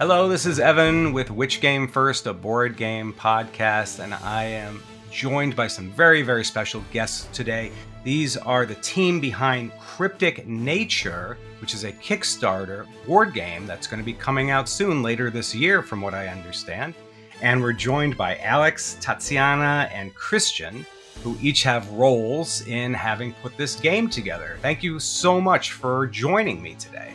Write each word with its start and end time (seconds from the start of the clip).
Hello, 0.00 0.30
this 0.30 0.46
is 0.46 0.58
Evan 0.58 1.12
with 1.12 1.30
Which 1.30 1.60
Game 1.60 1.86
First, 1.86 2.26
a 2.26 2.32
board 2.32 2.78
game 2.78 3.12
podcast, 3.12 4.02
and 4.02 4.14
I 4.14 4.44
am 4.44 4.82
joined 5.10 5.54
by 5.54 5.66
some 5.66 5.90
very, 5.90 6.22
very 6.22 6.42
special 6.42 6.82
guests 6.90 7.28
today. 7.36 7.70
These 8.02 8.38
are 8.38 8.64
the 8.64 8.76
team 8.76 9.20
behind 9.20 9.72
Cryptic 9.78 10.46
Nature, 10.46 11.36
which 11.60 11.74
is 11.74 11.84
a 11.84 11.92
Kickstarter 11.92 12.86
board 13.06 13.34
game 13.34 13.66
that's 13.66 13.86
going 13.86 14.00
to 14.00 14.04
be 14.04 14.14
coming 14.14 14.50
out 14.50 14.70
soon, 14.70 15.02
later 15.02 15.28
this 15.28 15.54
year, 15.54 15.82
from 15.82 16.00
what 16.00 16.14
I 16.14 16.28
understand. 16.28 16.94
And 17.42 17.60
we're 17.60 17.74
joined 17.74 18.16
by 18.16 18.38
Alex, 18.38 18.96
Tatiana, 19.02 19.90
and 19.92 20.14
Christian, 20.14 20.86
who 21.22 21.36
each 21.42 21.62
have 21.64 21.86
roles 21.90 22.66
in 22.66 22.94
having 22.94 23.34
put 23.42 23.54
this 23.58 23.76
game 23.76 24.08
together. 24.08 24.56
Thank 24.62 24.82
you 24.82 24.98
so 24.98 25.42
much 25.42 25.72
for 25.72 26.06
joining 26.06 26.62
me 26.62 26.74
today. 26.76 27.12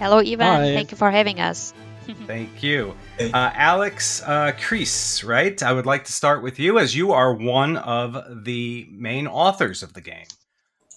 Hello, 0.00 0.18
Ivan. 0.18 0.40
Hi. 0.40 0.74
Thank 0.74 0.90
you 0.90 0.96
for 0.96 1.12
having 1.12 1.38
us. 1.38 1.72
Thank 2.26 2.62
you. 2.62 2.94
Uh, 3.18 3.28
Alex 3.54 4.22
uh, 4.22 4.52
Kreis, 4.58 5.26
right? 5.26 5.62
I 5.62 5.72
would 5.72 5.86
like 5.86 6.04
to 6.04 6.12
start 6.12 6.42
with 6.42 6.58
you 6.58 6.78
as 6.78 6.94
you 6.94 7.12
are 7.12 7.32
one 7.34 7.76
of 7.78 8.44
the 8.44 8.86
main 8.90 9.26
authors 9.26 9.82
of 9.82 9.92
the 9.94 10.00
game. 10.00 10.26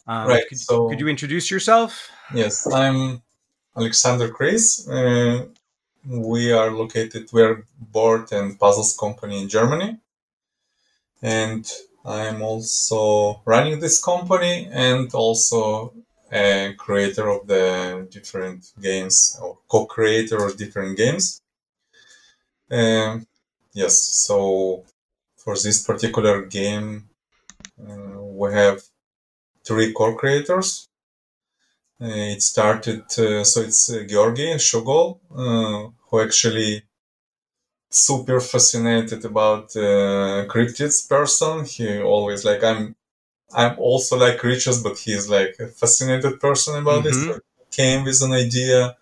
Um, 0.07 0.27
Right, 0.27 0.43
Could, 0.47 0.59
so- 0.59 0.89
could 0.89 0.99
you 0.99 1.07
introduce 1.07 1.49
yourself? 1.51 2.09
Yes, 2.33 2.71
I'm 2.71 3.21
Alexander 3.75 4.29
Kreis. 4.29 4.87
Uh, 4.89 5.45
we 6.05 6.51
are 6.51 6.71
located, 6.71 7.29
we 7.33 7.41
are 7.41 7.63
board 7.79 8.31
and 8.31 8.57
puzzles 8.59 8.95
company 8.97 9.41
in 9.41 9.49
Germany. 9.49 9.97
And 11.21 11.69
I'm 12.05 12.41
also 12.41 13.41
running 13.45 13.79
this 13.79 14.03
company 14.03 14.69
and 14.71 15.13
also 15.13 15.93
a 16.31 16.73
creator 16.77 17.27
of 17.29 17.47
the 17.47 18.07
different 18.11 18.73
games 18.81 19.37
or 19.41 19.57
co-creator 19.67 20.45
of 20.45 20.57
different 20.57 20.97
games. 20.97 21.41
Um, 22.71 23.27
yes, 23.73 24.01
so 24.01 24.85
for 25.37 25.55
this 25.55 25.83
particular 25.85 26.45
game, 26.45 27.09
uh, 27.79 28.21
we 28.21 28.53
have 28.53 28.83
three 29.65 29.93
co-creators. 29.93 30.89
Uh, 32.01 32.33
it 32.35 32.41
started, 32.41 33.01
uh, 33.19 33.43
so 33.43 33.61
it's 33.61 33.91
uh, 33.91 34.03
Georgi 34.07 34.55
Shogol, 34.55 35.19
uh, 35.31 35.91
who 36.09 36.21
actually 36.21 36.83
super 37.89 38.39
fascinated 38.39 39.25
about 39.25 39.75
uh, 39.75 40.45
cryptids 40.47 41.07
person. 41.07 41.65
He 41.65 42.01
always 42.01 42.45
like 42.45 42.63
I'm, 42.63 42.95
I'm 43.53 43.77
also 43.79 44.17
like 44.17 44.37
creatures, 44.39 44.81
but 44.83 44.97
he's 44.99 45.29
like 45.29 45.55
a 45.59 45.67
fascinated 45.67 46.39
person 46.39 46.77
about 46.77 47.03
this. 47.03 47.17
Mhm. 47.17 47.35
So 47.35 47.39
came 47.71 48.03
with 48.05 48.21
an 48.21 48.33
idea 48.33 48.95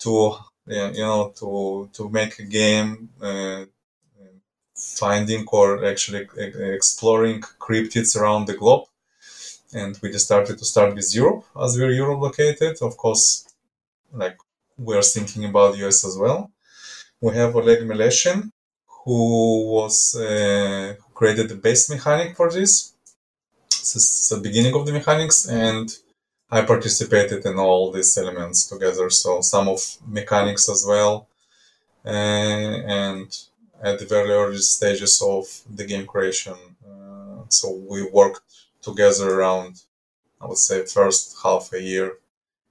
to, 0.00 0.36
yeah, 0.66 0.90
you 0.92 1.04
know, 1.08 1.32
to 1.40 1.90
to 1.96 2.08
make 2.10 2.38
a 2.38 2.44
game, 2.60 3.10
uh, 3.22 3.64
finding 4.74 5.44
or 5.52 5.84
actually 5.84 6.28
exploring 6.76 7.40
cryptids 7.66 8.16
around 8.16 8.46
the 8.46 8.56
globe 8.56 8.84
and 9.74 9.98
we 10.02 10.10
just 10.10 10.26
started 10.26 10.58
to 10.58 10.64
start 10.64 10.94
with 10.94 11.14
Europe 11.14 11.44
as 11.64 11.78
we're 11.78 11.92
Europe 11.92 12.20
located. 12.20 12.74
Of 12.82 12.96
course, 12.96 13.46
like 14.12 14.38
we're 14.78 15.02
thinking 15.02 15.44
about 15.46 15.76
US 15.78 16.04
as 16.04 16.16
well. 16.18 16.50
We 17.20 17.34
have 17.36 17.56
Oleg 17.56 17.80
Meleshin, 17.90 18.52
who 19.04 19.20
was 19.76 19.96
uh, 20.16 20.94
who 21.00 21.10
created 21.14 21.48
the 21.50 21.56
base 21.66 21.90
mechanic 21.90 22.36
for 22.36 22.50
this. 22.52 22.94
This 23.80 23.96
is 23.96 24.28
the 24.28 24.40
beginning 24.40 24.74
of 24.74 24.86
the 24.86 24.92
mechanics, 24.92 25.48
and 25.48 25.88
I 26.50 26.62
participated 26.62 27.46
in 27.46 27.58
all 27.58 27.90
these 27.90 28.16
elements 28.18 28.66
together. 28.66 29.08
So 29.10 29.40
some 29.40 29.68
of 29.68 29.80
mechanics 30.06 30.68
as 30.68 30.84
well, 30.86 31.28
uh, 32.04 32.10
and 32.10 33.28
at 33.82 33.98
the 33.98 34.06
very 34.06 34.30
early 34.30 34.58
stages 34.58 35.22
of 35.22 35.44
the 35.74 35.84
game 35.84 36.06
creation. 36.06 36.56
Uh, 36.86 37.44
so 37.48 37.72
we 37.88 38.02
worked 38.02 38.42
together 38.82 39.28
around, 39.34 39.82
I 40.40 40.46
would 40.46 40.58
say, 40.58 40.84
first 40.84 41.36
half 41.42 41.72
a 41.72 41.80
year, 41.80 42.18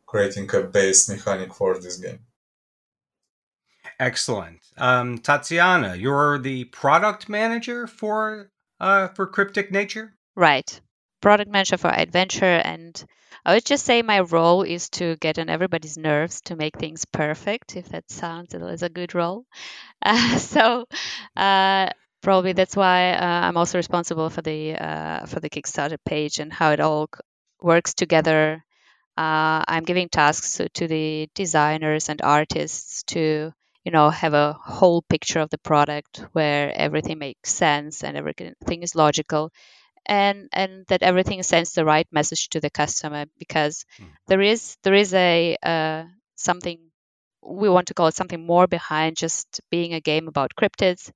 creating 0.05 0.53
a 0.53 0.61
base 0.61 1.09
mechanic 1.09 1.53
for 1.53 1.79
this 1.79 1.97
game. 1.97 2.19
Excellent. 3.99 4.59
Um, 4.77 5.17
Tatiana, 5.17 5.95
you're 5.95 6.37
the 6.37 6.65
product 6.65 7.27
manager 7.27 7.87
for 7.87 8.49
uh, 8.79 9.09
for 9.09 9.25
Cryptic 9.27 9.71
Nature. 9.71 10.13
Right. 10.35 10.79
Product 11.21 11.49
manager 11.51 11.77
for 11.77 11.89
iDventure. 11.89 12.61
And 12.63 13.03
I 13.45 13.53
would 13.53 13.65
just 13.65 13.85
say 13.85 14.01
my 14.01 14.19
role 14.21 14.63
is 14.63 14.89
to 14.91 15.15
get 15.17 15.39
on 15.39 15.49
everybody's 15.49 15.97
nerves 15.97 16.41
to 16.41 16.55
make 16.55 16.77
things 16.77 17.05
perfect, 17.05 17.75
if 17.75 17.89
that 17.89 18.09
sounds 18.11 18.53
as 18.53 18.83
a 18.83 18.89
good 18.89 19.15
role. 19.15 19.45
Uh, 20.03 20.37
so, 20.37 20.85
uh, 21.37 21.89
probably 22.21 22.53
that's 22.53 22.75
why 22.75 23.11
uh, 23.13 23.47
I'm 23.47 23.57
also 23.57 23.77
responsible 23.79 24.29
for 24.29 24.41
the 24.41 24.75
uh, 24.75 25.25
for 25.27 25.39
the 25.41 25.49
Kickstarter 25.49 25.97
page 26.05 26.39
and 26.39 26.53
how 26.53 26.71
it 26.71 26.79
all 26.79 27.09
works 27.61 27.93
together. 27.93 28.63
Uh, 29.17 29.63
I'm 29.67 29.83
giving 29.83 30.09
tasks 30.09 30.57
to, 30.57 30.69
to 30.69 30.87
the 30.87 31.29
designers 31.35 32.09
and 32.09 32.21
artists 32.21 33.03
to 33.07 33.51
you 33.83 33.91
know 33.91 34.09
have 34.09 34.33
a 34.33 34.53
whole 34.53 35.01
picture 35.03 35.39
of 35.41 35.49
the 35.49 35.57
product 35.59 36.23
where 36.33 36.71
everything 36.75 37.19
makes 37.19 37.53
sense 37.53 38.03
and 38.03 38.17
everything 38.17 38.83
is 38.83 38.95
logical 38.95 39.51
and 40.09 40.49
and 40.53 40.85
that 40.89 41.03
everything 41.03 41.43
sends 41.43 41.73
the 41.73 41.85
right 41.85 42.07
message 42.11 42.49
to 42.49 42.61
the 42.61 42.71
customer 42.71 43.25
because 43.39 43.85
Mm. 43.99 44.13
there 44.27 44.41
is 44.41 44.77
there 44.83 44.95
is 44.95 45.13
a 45.13 45.57
uh, 45.63 46.05
something 46.35 46.79
we 47.43 47.69
want 47.69 47.87
to 47.87 47.93
call 47.93 48.07
it 48.07 48.15
something 48.15 48.45
more 48.45 48.67
behind 48.67 49.17
just 49.17 49.61
being 49.71 49.93
a 49.93 50.01
game 50.01 50.27
about 50.27 50.53
cryptids 50.59 51.11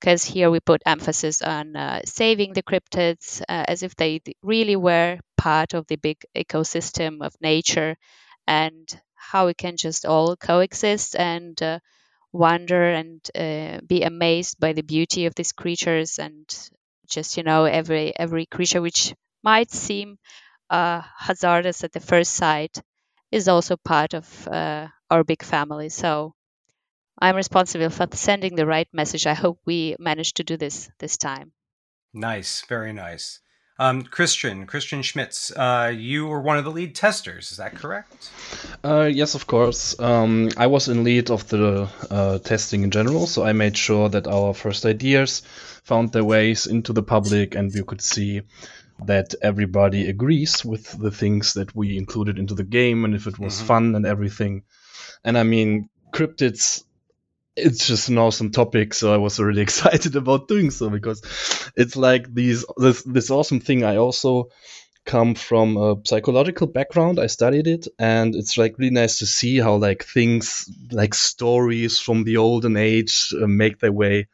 because 0.00 0.24
here 0.24 0.50
we 0.50 0.60
put 0.60 0.82
emphasis 0.86 1.42
on 1.42 1.76
uh, 1.76 2.00
saving 2.04 2.52
the 2.52 2.62
cryptids 2.62 3.40
uh, 3.48 3.64
as 3.68 3.82
if 3.82 3.94
they 3.96 4.20
really 4.42 4.76
were 4.76 5.18
part 5.36 5.74
of 5.74 5.86
the 5.88 5.96
big 5.96 6.18
ecosystem 6.36 7.24
of 7.24 7.34
nature 7.40 7.96
and 8.46 9.00
how 9.14 9.46
we 9.46 9.54
can 9.54 9.76
just 9.76 10.06
all 10.06 10.36
coexist 10.36 11.16
and 11.16 11.62
uh, 11.62 11.78
wonder 12.32 12.84
and 12.92 13.20
uh, 13.34 13.80
be 13.86 14.02
amazed 14.02 14.58
by 14.60 14.72
the 14.74 14.82
beauty 14.82 15.26
of 15.26 15.34
these 15.34 15.52
creatures 15.52 16.18
and 16.18 16.46
just 17.08 17.36
you 17.36 17.42
know 17.42 17.64
every 17.64 18.16
every 18.16 18.46
creature 18.46 18.82
which 18.82 19.14
might 19.42 19.70
seem 19.70 20.18
uh, 20.70 21.02
hazardous 21.18 21.84
at 21.84 21.92
the 21.92 22.00
first 22.00 22.32
sight 22.34 22.82
is 23.30 23.48
also 23.48 23.76
part 23.76 24.14
of 24.14 24.48
uh, 24.48 24.88
our 25.10 25.24
big 25.24 25.42
family. 25.42 25.88
So 25.88 26.34
I'm 27.18 27.36
responsible 27.36 27.90
for 27.90 28.06
sending 28.12 28.56
the 28.56 28.66
right 28.66 28.88
message. 28.92 29.26
I 29.26 29.34
hope 29.34 29.58
we 29.64 29.96
managed 29.98 30.36
to 30.36 30.44
do 30.44 30.56
this 30.56 30.90
this 30.98 31.16
time. 31.16 31.52
Nice, 32.12 32.62
very 32.68 32.92
nice. 32.92 33.40
Um, 33.78 34.02
Christian, 34.04 34.66
Christian 34.66 35.02
Schmitz, 35.02 35.50
uh, 35.54 35.92
you 35.94 36.26
were 36.26 36.40
one 36.40 36.56
of 36.56 36.64
the 36.64 36.70
lead 36.70 36.94
testers. 36.94 37.50
Is 37.52 37.58
that 37.58 37.74
correct? 37.74 38.30
Uh, 38.82 39.10
yes, 39.12 39.34
of 39.34 39.46
course. 39.46 39.98
Um, 40.00 40.48
I 40.56 40.66
was 40.66 40.88
in 40.88 41.04
lead 41.04 41.30
of 41.30 41.46
the 41.48 41.88
uh, 42.10 42.38
testing 42.38 42.84
in 42.84 42.90
general, 42.90 43.26
so 43.26 43.44
I 43.44 43.52
made 43.52 43.76
sure 43.76 44.08
that 44.08 44.26
our 44.26 44.54
first 44.54 44.86
ideas 44.86 45.42
found 45.84 46.12
their 46.12 46.24
ways 46.24 46.66
into 46.66 46.94
the 46.94 47.02
public 47.02 47.54
and 47.54 47.70
we 47.74 47.82
could 47.82 48.00
see 48.00 48.42
that 49.04 49.34
everybody 49.42 50.08
agrees 50.08 50.64
with 50.64 50.98
the 50.98 51.10
things 51.10 51.52
that 51.52 51.76
we 51.76 51.98
included 51.98 52.38
into 52.38 52.54
the 52.54 52.64
game 52.64 53.04
and 53.04 53.14
if 53.14 53.26
it 53.26 53.38
was 53.38 53.60
Mhm. 53.60 53.66
fun 53.66 53.94
and 53.94 54.06
everything. 54.06 54.62
And 55.22 55.36
I 55.36 55.42
mean, 55.42 55.90
cryptids, 56.14 56.82
it's 57.56 57.86
just 57.86 58.10
an 58.10 58.18
awesome 58.18 58.50
topic, 58.50 58.92
so 58.94 59.12
I 59.12 59.16
was 59.16 59.40
really 59.40 59.62
excited 59.62 60.14
about 60.16 60.48
doing 60.48 60.70
so 60.70 60.90
because 60.90 61.22
it's 61.76 61.96
like 61.96 62.32
these 62.32 62.64
this 62.76 63.02
this 63.02 63.30
awesome 63.30 63.60
thing. 63.60 63.82
I 63.84 63.96
also 63.96 64.50
come 65.04 65.34
from 65.34 65.76
a 65.76 65.96
psychological 66.04 66.66
background. 66.66 67.18
I 67.18 67.26
studied 67.28 67.66
it, 67.66 67.88
and 67.98 68.34
it's 68.34 68.58
like 68.58 68.78
really 68.78 68.90
nice 68.90 69.18
to 69.20 69.26
see 69.26 69.58
how 69.58 69.76
like 69.76 70.04
things 70.04 70.68
like 70.92 71.14
stories 71.14 71.98
from 71.98 72.24
the 72.24 72.36
olden 72.36 72.76
age 72.76 73.32
uh, 73.40 73.46
make 73.46 73.78
their 73.78 73.92
way 73.92 74.28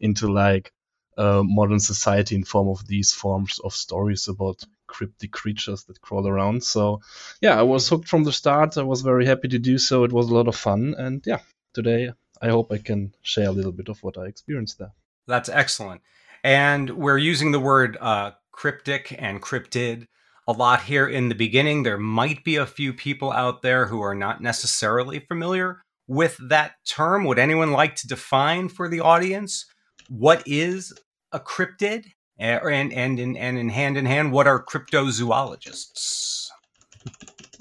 into 0.00 0.32
like 0.32 0.72
uh, 1.16 1.42
modern 1.44 1.78
society 1.78 2.34
in 2.34 2.44
form 2.44 2.68
of 2.68 2.86
these 2.88 3.12
forms 3.12 3.60
of 3.60 3.72
stories 3.72 4.26
about 4.26 4.64
cryptic 4.88 5.30
creatures 5.30 5.84
that 5.84 6.00
crawl 6.00 6.26
around. 6.26 6.64
So 6.64 7.00
yeah, 7.40 7.58
I 7.58 7.62
was 7.62 7.88
hooked 7.88 8.08
from 8.08 8.24
the 8.24 8.32
start. 8.32 8.76
I 8.76 8.82
was 8.82 9.02
very 9.02 9.26
happy 9.26 9.48
to 9.48 9.58
do 9.60 9.78
so. 9.78 10.02
It 10.02 10.12
was 10.12 10.28
a 10.28 10.34
lot 10.34 10.48
of 10.48 10.56
fun, 10.56 10.94
and 10.98 11.22
yeah, 11.24 11.40
today 11.72 12.10
I 12.44 12.50
hope 12.50 12.70
I 12.70 12.76
can 12.76 13.14
share 13.22 13.48
a 13.48 13.52
little 13.52 13.72
bit 13.72 13.88
of 13.88 14.02
what 14.02 14.18
I 14.18 14.26
experienced 14.26 14.78
there. 14.78 14.92
That's 15.26 15.48
excellent. 15.48 16.02
And 16.42 16.90
we're 16.90 17.16
using 17.16 17.52
the 17.52 17.60
word 17.60 17.96
uh, 17.98 18.32
cryptic 18.52 19.16
and 19.18 19.40
cryptid 19.40 20.08
a 20.46 20.52
lot 20.52 20.82
here 20.82 21.08
in 21.08 21.30
the 21.30 21.34
beginning. 21.34 21.82
There 21.82 21.96
might 21.96 22.44
be 22.44 22.56
a 22.56 22.66
few 22.66 22.92
people 22.92 23.32
out 23.32 23.62
there 23.62 23.86
who 23.86 24.02
are 24.02 24.14
not 24.14 24.42
necessarily 24.42 25.20
familiar 25.20 25.80
with 26.06 26.36
that 26.50 26.72
term. 26.86 27.24
Would 27.24 27.38
anyone 27.38 27.72
like 27.72 27.96
to 27.96 28.06
define 28.06 28.68
for 28.68 28.90
the 28.90 29.00
audience 29.00 29.64
what 30.10 30.42
is 30.44 30.92
a 31.32 31.40
cryptid? 31.40 32.12
And 32.38 32.92
and 32.92 33.18
in 33.18 33.36
and 33.38 33.56
in 33.56 33.70
hand 33.70 33.96
in 33.96 34.04
hand, 34.04 34.32
what 34.32 34.46
are 34.46 34.62
cryptozoologists? 34.62 36.48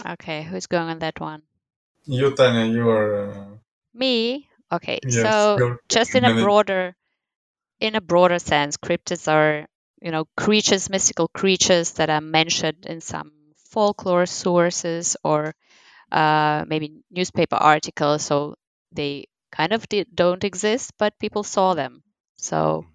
Okay, 0.05 0.43
who's 0.43 0.65
going 0.65 0.89
on 0.89 0.99
that 0.99 1.21
one? 1.21 1.43
You, 2.05 2.35
Tanya, 2.35 2.65
you 2.65 2.89
are 2.89 3.29
uh, 3.29 3.45
Me? 3.93 4.49
Okay. 4.73 4.99
Yes, 5.07 5.37
so 5.37 5.63
just 5.89 6.15
in 6.15 6.25
a 6.25 6.31
broader 6.31 6.95
in 7.79 7.95
a 7.95 8.01
broader 8.01 8.39
sense, 8.39 8.77
cryptids 8.77 9.31
are, 9.31 9.67
you 10.01 10.11
know, 10.11 10.25
creatures, 10.37 10.89
mystical 10.89 11.27
creatures 11.27 11.93
that 11.93 12.09
are 12.09 12.21
mentioned 12.21 12.85
in 12.85 13.01
some 13.01 13.31
folklore 13.71 14.25
sources 14.25 15.17
or 15.23 15.53
uh, 16.11 16.65
maybe 16.67 17.01
newspaper 17.11 17.55
articles. 17.55 18.23
So 18.23 18.55
they 18.91 19.25
kind 19.51 19.73
of 19.73 19.85
don't 20.13 20.43
exist, 20.43 20.91
but 20.97 21.19
people 21.19 21.43
saw 21.43 21.73
them. 21.75 22.03
So 22.37 22.87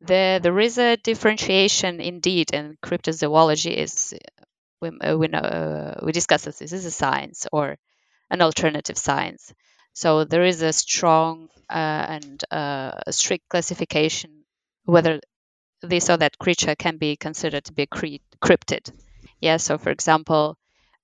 there, 0.00 0.40
there 0.40 0.58
is 0.60 0.78
a 0.78 0.96
differentiation 0.96 2.00
indeed, 2.00 2.50
and 2.54 2.80
cryptozoology 2.80 3.74
is 3.74 4.14
we 4.80 4.88
uh, 5.00 5.16
we, 5.16 5.28
know, 5.28 5.38
uh, 5.38 6.00
we 6.04 6.12
discuss 6.12 6.44
this. 6.44 6.58
This 6.58 6.72
is 6.72 6.84
a 6.84 6.90
science 6.90 7.46
or 7.52 7.76
an 8.30 8.42
alternative 8.42 8.98
science. 8.98 9.52
So 9.96 10.24
there 10.24 10.44
is 10.44 10.62
a 10.62 10.72
strong 10.72 11.50
uh, 11.68 12.06
and 12.16 12.44
uh, 12.52 12.92
strict 13.10 13.48
classification 13.50 14.44
whether 14.84 15.20
this 15.82 16.10
or 16.10 16.18
that 16.18 16.38
creature 16.38 16.74
can 16.76 16.98
be 16.98 17.16
considered 17.16 17.64
to 17.64 17.72
be 17.72 17.82
a 17.84 17.86
cre- 17.86 18.22
cryptid. 18.44 18.92
Yeah. 19.40 19.56
So 19.58 19.78
for 19.78 19.90
example, 19.90 20.58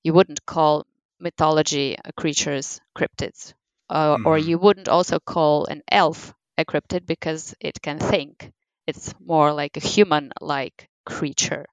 you 0.04 0.12
wouldn't 0.12 0.44
call 0.46 0.86
mythology 1.20 1.96
creatures 2.16 2.80
cryptids, 2.96 3.54
uh, 3.90 4.18
or 4.24 4.38
Mhm. 4.38 4.46
you 4.46 4.58
wouldn't 4.58 4.88
also 4.88 5.18
call 5.20 5.66
an 5.66 5.82
elf 5.90 6.34
a 6.58 6.64
cryptid 6.64 7.06
because 7.06 7.54
it 7.60 7.80
can 7.82 7.98
think. 7.98 8.52
It's 8.86 9.14
more 9.20 9.52
like 9.54 9.76
a 9.76 9.80
human-like 9.94 10.88
creature. 11.06 11.66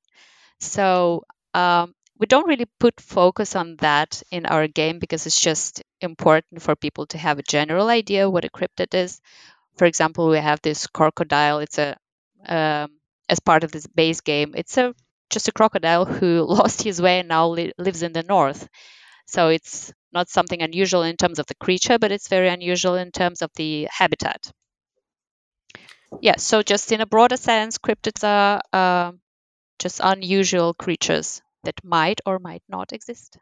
So 0.60 1.24
um, 1.54 1.94
we 2.20 2.26
don't 2.28 2.48
really 2.48 2.68
put 2.80 3.00
focus 3.02 3.56
on 3.56 3.78
that 3.78 4.22
in 4.32 4.46
our 4.46 4.68
game 4.68 5.00
because 5.00 5.26
it's 5.26 5.40
just 5.42 5.82
important 6.02 6.62
for 6.62 6.76
people 6.76 7.06
to 7.08 7.18
have 7.18 7.40
a 7.40 7.44
general 7.44 7.90
idea 7.90 8.30
what 8.30 8.46
a 8.46 8.50
cryptid 8.50 8.94
is. 8.94 9.22
For 9.78 9.86
example, 9.86 10.30
we 10.30 10.38
have 10.40 10.62
this 10.62 10.88
crocodile. 10.88 11.60
It's 11.60 11.80
a 11.80 11.98
um, 12.48 12.92
as 13.30 13.40
part 13.40 13.64
of 13.64 13.72
this 13.72 13.88
base 13.88 14.22
game. 14.22 14.54
It's 14.58 14.78
a 14.78 14.96
just 15.32 15.48
a 15.50 15.54
crocodile 15.54 16.06
who 16.06 16.44
lost 16.48 16.84
his 16.84 17.02
way 17.02 17.20
and 17.20 17.30
now 17.30 17.50
li- 17.50 17.74
lives 17.78 18.04
in 18.04 18.14
the 18.14 18.24
north. 18.24 18.68
So 19.28 19.50
it's 19.50 19.94
not 20.14 20.30
something 20.30 20.62
unusual 20.62 21.04
in 21.04 21.18
terms 21.18 21.40
of 21.40 21.48
the 21.48 21.56
creature, 21.56 22.00
but 22.00 22.12
it's 22.12 22.28
very 22.30 22.50
unusual 22.50 22.96
in 22.96 23.12
terms 23.12 23.42
of 23.42 23.52
the 23.56 23.88
habitat. 23.92 24.52
Yeah. 26.22 26.38
So 26.38 26.62
just 26.64 26.92
in 26.92 27.02
a 27.02 27.06
broader 27.06 27.38
sense, 27.38 27.78
cryptids 27.78 28.24
are 28.24 28.62
um 28.78 29.20
just 29.80 30.02
unusual 30.04 30.74
creatures 30.76 31.42
that 31.64 31.84
might 31.84 32.22
or 32.26 32.40
might 32.40 32.64
not 32.70 32.94
exist. 32.94 33.38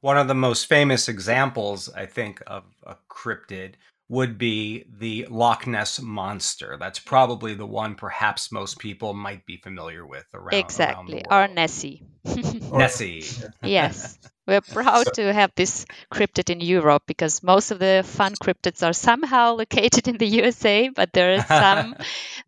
One 0.00 0.16
of 0.16 0.28
the 0.28 0.34
most 0.34 0.66
famous 0.66 1.08
examples, 1.08 1.88
I 1.92 2.06
think, 2.06 2.40
of 2.46 2.64
a 2.84 2.96
cryptid 3.10 3.74
would 4.08 4.38
be 4.38 4.84
the 4.98 5.26
Loch 5.28 5.66
Ness 5.66 6.00
monster. 6.00 6.76
That's 6.80 6.98
probably 6.98 7.54
the 7.54 7.66
one 7.66 7.94
perhaps 7.94 8.50
most 8.50 8.78
people 8.78 9.12
might 9.12 9.44
be 9.44 9.58
familiar 9.58 10.06
with 10.06 10.24
around 10.32 10.54
exactly. 10.54 11.14
around 11.14 11.24
the 11.24 11.30
Our. 11.30 11.48
Nessie. 11.48 12.06
Nessie. 12.72 13.24
yes. 13.62 14.18
We're 14.46 14.62
proud 14.62 15.12
to 15.14 15.30
have 15.30 15.52
this 15.56 15.84
cryptid 16.10 16.48
in 16.48 16.60
Europe 16.60 17.02
because 17.06 17.42
most 17.42 17.70
of 17.70 17.80
the 17.80 18.02
fun 18.06 18.32
cryptids 18.32 18.86
are 18.86 18.94
somehow 18.94 19.54
located 19.56 20.08
in 20.08 20.16
the 20.16 20.26
USA, 20.26 20.88
but 20.88 21.12
there 21.12 21.34
are 21.38 21.44
some 21.46 21.96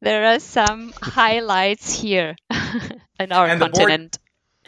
there 0.00 0.24
are 0.32 0.38
some 0.38 0.94
highlights 1.02 1.92
here 1.92 2.36
in 3.18 3.32
our 3.32 3.46
And 3.48 3.60
the 3.60 3.66
board- 3.66 3.74
continent. 3.74 4.18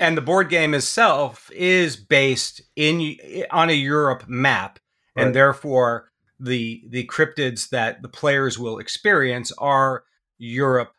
And 0.02 0.16
the 0.16 0.22
board 0.22 0.48
game 0.48 0.74
itself 0.74 1.48
is 1.54 1.96
based 1.96 2.60
in 2.74 3.16
on 3.50 3.70
a 3.70 3.84
Europe 3.94 4.24
map, 4.28 4.80
and 5.14 5.34
therefore 5.34 6.10
the 6.40 6.82
the 6.88 7.06
cryptids 7.06 7.70
that 7.70 8.02
the 8.02 8.08
players 8.08 8.58
will 8.58 8.78
experience 8.78 9.52
are 9.58 10.02
Europe 10.38 10.92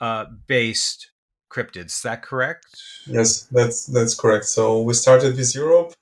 uh, 0.00 0.26
based 0.46 1.10
cryptids. 1.50 1.86
Is 1.96 2.02
that 2.02 2.22
correct? 2.22 2.66
Yes, 3.06 3.42
that's 3.50 3.86
that's 3.86 4.14
correct. 4.14 4.44
So 4.44 4.82
we 4.82 4.94
started 4.94 5.36
with 5.36 5.54
Europe, 5.54 5.94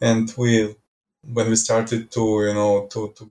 and 0.00 0.32
we 0.38 0.76
when 1.24 1.50
we 1.50 1.56
started 1.56 2.12
to 2.12 2.22
you 2.46 2.54
know 2.54 2.86
to 2.92 3.12
to 3.16 3.28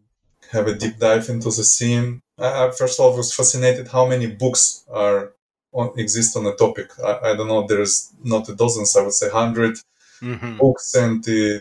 have 0.51 0.67
a 0.67 0.75
deep 0.75 0.99
dive 0.99 1.29
into 1.29 1.49
the 1.49 1.63
scene. 1.63 2.21
I, 2.37 2.65
I 2.65 2.71
first 2.71 2.99
of 2.99 3.05
all 3.05 3.15
was 3.15 3.33
fascinated 3.33 3.87
how 3.87 4.05
many 4.05 4.27
books 4.27 4.83
are 4.91 5.31
on, 5.77 5.87
exist 5.97 6.35
on 6.37 6.45
a 6.47 6.55
topic. 6.55 6.89
I, 7.03 7.13
I 7.29 7.35
don't 7.35 7.47
know. 7.47 7.65
There's 7.67 8.11
not 8.23 8.49
a 8.49 8.55
dozens. 8.55 8.95
I 8.95 9.03
would 9.03 9.13
say 9.13 9.29
hundred 9.29 9.77
Mm-hmm. 10.21 10.57
books 10.57 10.95
and 10.95 11.23
uh, 11.29 11.59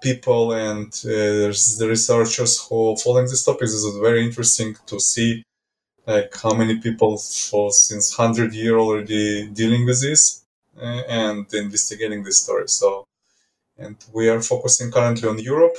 people 0.00 0.52
and 0.52 0.86
uh, 1.04 1.08
there's 1.40 1.78
the 1.78 1.88
researchers 1.88 2.52
who 2.64 2.96
following 2.96 3.26
this 3.26 3.44
topic. 3.44 3.62
This 3.62 3.84
is 3.90 3.96
very 3.98 4.24
interesting 4.24 4.76
to 4.86 5.00
see 5.00 5.42
like 6.06 6.32
how 6.42 6.54
many 6.54 6.76
people 6.78 7.18
for 7.18 7.70
since 7.72 8.16
100 8.18 8.54
year 8.54 8.78
already 8.78 9.48
dealing 9.48 9.84
with 9.86 10.00
this 10.00 10.44
uh, 10.80 11.02
and 11.08 11.46
investigating 11.52 12.22
this 12.22 12.38
story 12.44 12.68
so 12.68 13.04
and 13.78 13.96
we 14.12 14.28
are 14.28 14.40
focusing 14.40 14.90
currently 14.90 15.28
on 15.28 15.38
europe 15.38 15.76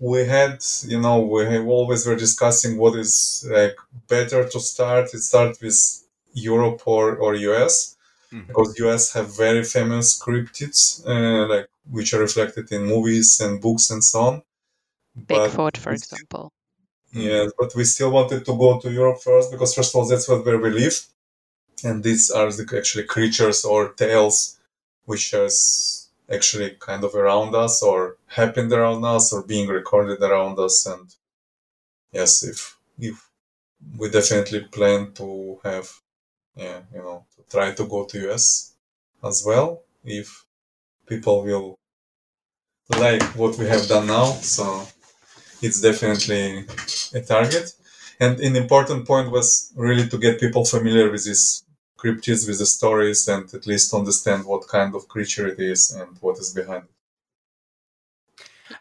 we 0.00 0.24
had 0.26 0.58
you 0.84 1.00
know 1.00 1.20
we 1.20 1.44
have 1.44 1.66
always 1.66 2.06
were 2.06 2.16
discussing 2.16 2.76
what 2.76 2.94
is 2.98 3.46
like 3.50 3.76
better 4.08 4.48
to 4.48 4.60
start 4.60 5.06
it 5.14 5.20
start 5.20 5.56
with 5.62 5.78
europe 6.36 6.82
or, 6.86 7.16
or 7.24 7.34
us 7.64 7.96
Mhm. 8.32 8.46
because 8.48 8.80
us 8.80 9.12
have 9.14 9.36
very 9.36 9.64
famous 9.64 10.06
cryptids 10.24 10.80
uh, 11.12 11.46
like 11.52 11.68
which 11.96 12.12
are 12.14 12.20
reflected 12.28 12.66
in 12.72 12.84
movies 12.94 13.40
and 13.40 13.60
books 13.60 13.90
and 13.90 14.02
so 14.04 14.20
on 14.28 14.42
But 15.28 15.50
Bigfoot, 15.50 15.76
for 15.78 15.92
example. 15.92 16.52
Yeah, 17.12 17.48
but 17.58 17.74
we 17.74 17.84
still 17.84 18.10
wanted 18.10 18.44
to 18.46 18.56
go 18.64 18.78
to 18.80 18.90
Europe 18.92 19.20
first 19.22 19.50
because 19.52 19.74
first 19.74 19.90
of 19.92 19.96
all 19.96 20.06
that's 20.08 20.28
what 20.28 20.44
where 20.46 20.58
we 20.58 20.70
live, 20.70 20.96
and 21.84 22.02
these 22.04 22.30
are 22.30 22.50
the 22.52 22.66
actually 22.78 23.04
creatures 23.04 23.64
or 23.64 23.92
tales 23.94 24.58
which 25.06 25.34
are 25.34 25.50
actually 26.36 26.70
kind 26.88 27.02
of 27.04 27.14
around 27.14 27.54
us 27.54 27.82
or 27.82 28.16
happened 28.26 28.72
around 28.72 29.04
us 29.04 29.32
or 29.32 29.42
being 29.42 29.68
recorded 29.68 30.20
around 30.22 30.58
us. 30.58 30.86
And 30.86 31.06
yes, 32.12 32.42
if 32.42 32.78
if 32.98 33.16
we 33.98 34.10
definitely 34.10 34.62
plan 34.76 35.12
to 35.14 35.60
have, 35.64 35.86
yeah, 36.56 36.80
you 36.94 37.00
know, 37.00 37.26
to 37.36 37.42
try 37.50 37.72
to 37.72 37.86
go 37.86 38.04
to 38.06 38.30
US 38.30 38.74
as 39.24 39.44
well 39.46 39.82
if 40.04 40.44
people 41.06 41.42
will 41.44 41.76
like 42.98 43.22
what 43.40 43.56
we 43.58 43.66
have 43.66 43.86
done 43.88 44.06
now. 44.06 44.26
So 44.56 44.86
it's 45.62 45.80
definitely 45.80 46.66
a 47.14 47.22
target. 47.22 47.72
And 48.20 48.40
an 48.40 48.56
important 48.56 49.06
point 49.06 49.30
was 49.30 49.72
really 49.76 50.08
to 50.08 50.18
get 50.18 50.40
people 50.40 50.64
familiar 50.64 51.10
with 51.10 51.24
these 51.24 51.64
cryptids, 51.98 52.46
with 52.48 52.58
the 52.58 52.66
stories, 52.66 53.28
and 53.28 53.52
at 53.54 53.66
least 53.66 53.94
understand 53.94 54.44
what 54.46 54.68
kind 54.68 54.94
of 54.94 55.08
creature 55.08 55.46
it 55.48 55.60
is 55.60 55.90
and 55.92 56.16
what 56.20 56.38
is 56.38 56.52
behind 56.54 56.84
it. 56.84 56.90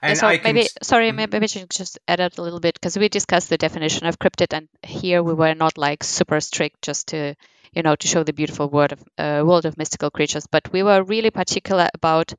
And 0.01 0.17
so 0.17 0.27
I 0.27 0.37
can 0.37 0.43
maybe 0.43 0.61
s- 0.61 0.77
sorry, 0.83 1.11
Mhm. 1.11 1.17
maybe 1.31 1.37
I 1.43 1.45
should 1.47 1.69
just 1.69 1.99
add 2.07 2.19
out 2.21 2.37
a 2.37 2.41
little 2.41 2.59
bit 2.59 2.75
because 2.75 2.97
we 2.97 3.09
discussed 3.09 3.49
the 3.49 3.57
definition 3.57 4.07
of 4.07 4.19
cryptid, 4.19 4.53
and 4.53 4.67
here 4.83 5.21
we 5.23 5.33
were 5.33 5.53
not 5.55 5.77
like 5.77 6.03
super 6.03 6.39
strict 6.41 6.81
just 6.81 7.07
to 7.07 7.35
you 7.75 7.83
know 7.83 7.95
to 7.95 8.07
show 8.07 8.23
the 8.23 8.33
beautiful 8.33 8.69
word 8.69 8.93
of 8.93 9.03
uh, 9.17 9.43
world 9.45 9.65
of 9.65 9.77
mystical 9.77 10.11
creatures, 10.11 10.47
but 10.47 10.71
we 10.73 10.83
were 10.83 11.03
really 11.03 11.31
particular 11.31 11.89
about 11.93 12.33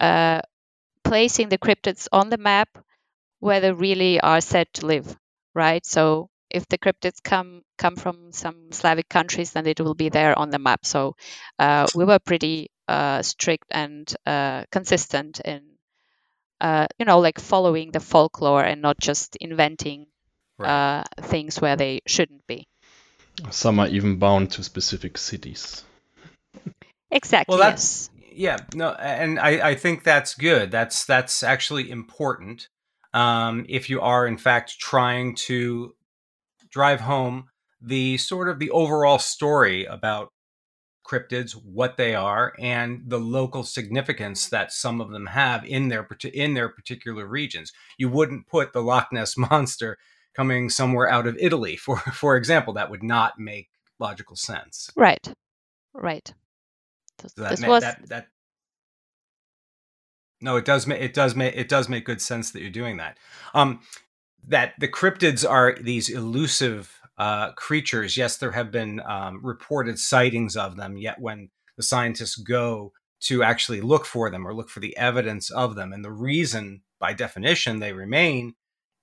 uh, 0.00 0.40
placing 1.04 1.48
the 1.50 1.58
cryptids 1.58 2.08
on 2.12 2.30
the 2.30 2.38
map 2.38 2.68
where 3.40 3.60
they 3.60 3.72
really 3.72 4.20
are 4.20 4.40
said 4.40 4.66
to 4.74 4.86
live, 4.86 5.16
right? 5.54 5.84
So 5.86 6.30
if 6.50 6.66
the 6.68 6.78
cryptids 6.78 7.22
come 7.22 7.62
come 7.78 7.96
from 7.96 8.32
some 8.32 8.72
Slavic 8.72 9.08
countries, 9.08 9.52
then 9.52 9.66
it 9.66 9.80
will 9.80 9.94
be 9.94 10.08
there 10.08 10.38
on 10.38 10.50
the 10.50 10.58
map. 10.58 10.86
So 10.86 11.16
uh, 11.58 11.88
we 11.94 12.04
were 12.04 12.18
pretty 12.18 12.70
uh, 12.88 13.22
strict 13.22 13.66
and 13.70 14.12
uh, 14.26 14.64
consistent 14.72 15.40
in 15.40 15.62
uh, 16.60 16.86
you 16.98 17.04
know 17.04 17.18
like 17.20 17.38
following 17.40 17.90
the 17.92 18.00
folklore 18.00 18.64
and 18.64 18.82
not 18.82 18.98
just 18.98 19.36
inventing 19.36 20.06
Right. 20.58 20.74
uh, 20.74 21.04
things 21.22 21.60
where 21.60 21.76
they 21.76 22.00
shouldn't 22.06 22.46
be. 22.46 22.68
Some 23.50 23.78
are 23.78 23.88
even 23.88 24.16
bound 24.16 24.50
to 24.52 24.62
specific 24.62 25.18
cities. 25.18 25.84
Exactly. 27.10 27.52
Well, 27.52 27.62
that's 27.62 28.10
yes. 28.20 28.32
yeah, 28.32 28.56
no, 28.74 28.90
and 28.92 29.38
I, 29.38 29.70
I 29.70 29.74
think 29.74 30.04
that's 30.04 30.34
good. 30.34 30.70
That's 30.70 31.04
that's 31.04 31.42
actually 31.42 31.90
important. 31.90 32.68
Um, 33.14 33.64
if 33.68 33.88
you 33.88 34.00
are 34.00 34.26
in 34.26 34.36
fact 34.36 34.78
trying 34.78 35.34
to 35.36 35.94
drive 36.70 37.00
home 37.00 37.46
the 37.80 38.18
sort 38.18 38.48
of 38.48 38.58
the 38.58 38.70
overall 38.70 39.18
story 39.18 39.84
about 39.84 40.32
cryptids, 41.08 41.52
what 41.52 41.96
they 41.96 42.14
are, 42.14 42.52
and 42.58 43.02
the 43.06 43.18
local 43.18 43.64
significance 43.64 44.48
that 44.48 44.72
some 44.72 45.00
of 45.00 45.10
them 45.10 45.26
have 45.26 45.64
in 45.64 45.88
their 45.88 46.06
in 46.34 46.54
their 46.54 46.68
particular 46.68 47.26
regions. 47.26 47.72
You 47.96 48.10
wouldn't 48.10 48.46
put 48.46 48.72
the 48.72 48.82
Loch 48.82 49.08
Ness 49.12 49.36
monster 49.36 49.98
coming 50.34 50.70
somewhere 50.70 51.08
out 51.08 51.26
of 51.26 51.36
Italy, 51.38 51.76
for 51.76 51.96
for 52.12 52.36
example. 52.36 52.74
That 52.74 52.90
would 52.90 53.02
not 53.02 53.38
make 53.38 53.68
logical 53.98 54.36
sense. 54.36 54.90
Right. 54.96 55.26
Right. 55.94 56.32
This, 57.22 57.32
So 57.34 57.42
that 57.42 57.50
this 57.50 57.60
ma- 57.60 57.68
was 57.68 57.82
that 57.82 58.08
that 58.08 58.28
no, 60.40 60.56
it 60.56 60.64
does 60.64 60.86
make 60.86 61.00
it 61.00 61.14
does 61.14 61.34
make 61.34 61.56
it 61.56 61.68
does 61.68 61.88
make 61.88 62.04
good 62.04 62.20
sense 62.20 62.52
that 62.52 62.60
you're 62.60 62.70
doing 62.70 62.98
that. 62.98 63.18
Um, 63.54 63.80
that 64.46 64.74
the 64.78 64.88
cryptids 64.88 65.48
are 65.48 65.76
these 65.80 66.08
elusive 66.08 67.00
uh, 67.18 67.52
creatures. 67.52 68.16
Yes, 68.16 68.36
there 68.36 68.52
have 68.52 68.70
been 68.70 69.00
um, 69.00 69.40
reported 69.42 69.98
sightings 69.98 70.56
of 70.56 70.76
them, 70.76 70.96
yet 70.96 71.20
when 71.20 71.50
the 71.76 71.82
scientists 71.82 72.36
go 72.36 72.92
to 73.20 73.42
actually 73.42 73.80
look 73.80 74.06
for 74.06 74.30
them 74.30 74.46
or 74.46 74.54
look 74.54 74.70
for 74.70 74.78
the 74.78 74.96
evidence 74.96 75.50
of 75.50 75.74
them, 75.74 75.92
and 75.92 76.04
the 76.04 76.12
reason, 76.12 76.82
by 77.00 77.12
definition, 77.12 77.80
they 77.80 77.92
remain 77.92 78.54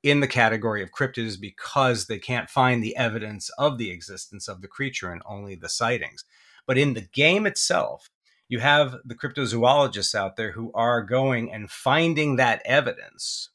in 0.06 0.20
the 0.20 0.28
category 0.28 0.84
of 0.84 0.92
cryptids 0.92 1.42
because 1.42 2.06
they 2.06 2.20
can't 2.20 2.48
find 2.48 2.84
the 2.84 2.96
evidence 2.96 3.50
of 3.58 3.80
the 3.80 3.90
existence 3.90 4.48
of 4.48 4.62
the 4.62 4.68
creature 4.68 5.12
and 5.12 5.24
only 5.26 5.56
the 5.56 5.68
sightings. 5.68 6.24
But 6.68 6.78
in 6.78 6.94
the 6.94 7.02
game 7.02 7.48
itself, 7.48 8.12
you 8.48 8.60
have 8.60 8.98
the 9.04 9.16
cryptozoologists 9.16 10.14
out 10.14 10.36
there 10.36 10.52
who 10.52 10.72
are 10.76 11.02
going 11.02 11.52
and 11.52 11.72
finding 11.72 12.36
that 12.36 12.62
evidence. 12.66 13.50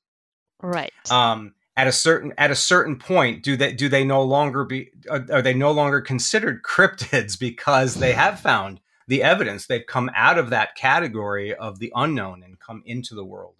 Right. 0.61 0.93
Um, 1.09 1.55
at 1.77 1.87
a 1.87 1.93
certain 1.93 2.35
at 2.37 2.51
a 2.51 2.57
certain 2.57 2.99
point, 2.99 3.45
do 3.45 3.57
they 3.57 3.73
do 3.73 3.89
they 3.89 4.05
no 4.05 4.23
longer 4.23 4.65
be 4.65 4.91
are, 5.09 5.25
are 5.31 5.43
they 5.43 5.55
no 5.55 5.71
longer 5.71 6.01
considered 6.01 6.65
cryptids 6.65 7.39
because 7.39 7.95
they 7.95 8.13
have 8.13 8.41
found 8.41 8.81
the 9.07 9.23
evidence? 9.23 9.67
They've 9.67 9.87
come 9.87 10.11
out 10.17 10.37
of 10.37 10.51
that 10.51 10.75
category 10.75 11.55
of 11.55 11.79
the 11.79 11.93
unknown 11.95 12.43
and 12.43 12.59
come 12.59 12.83
into 12.85 13.15
the 13.15 13.25
world 13.25 13.55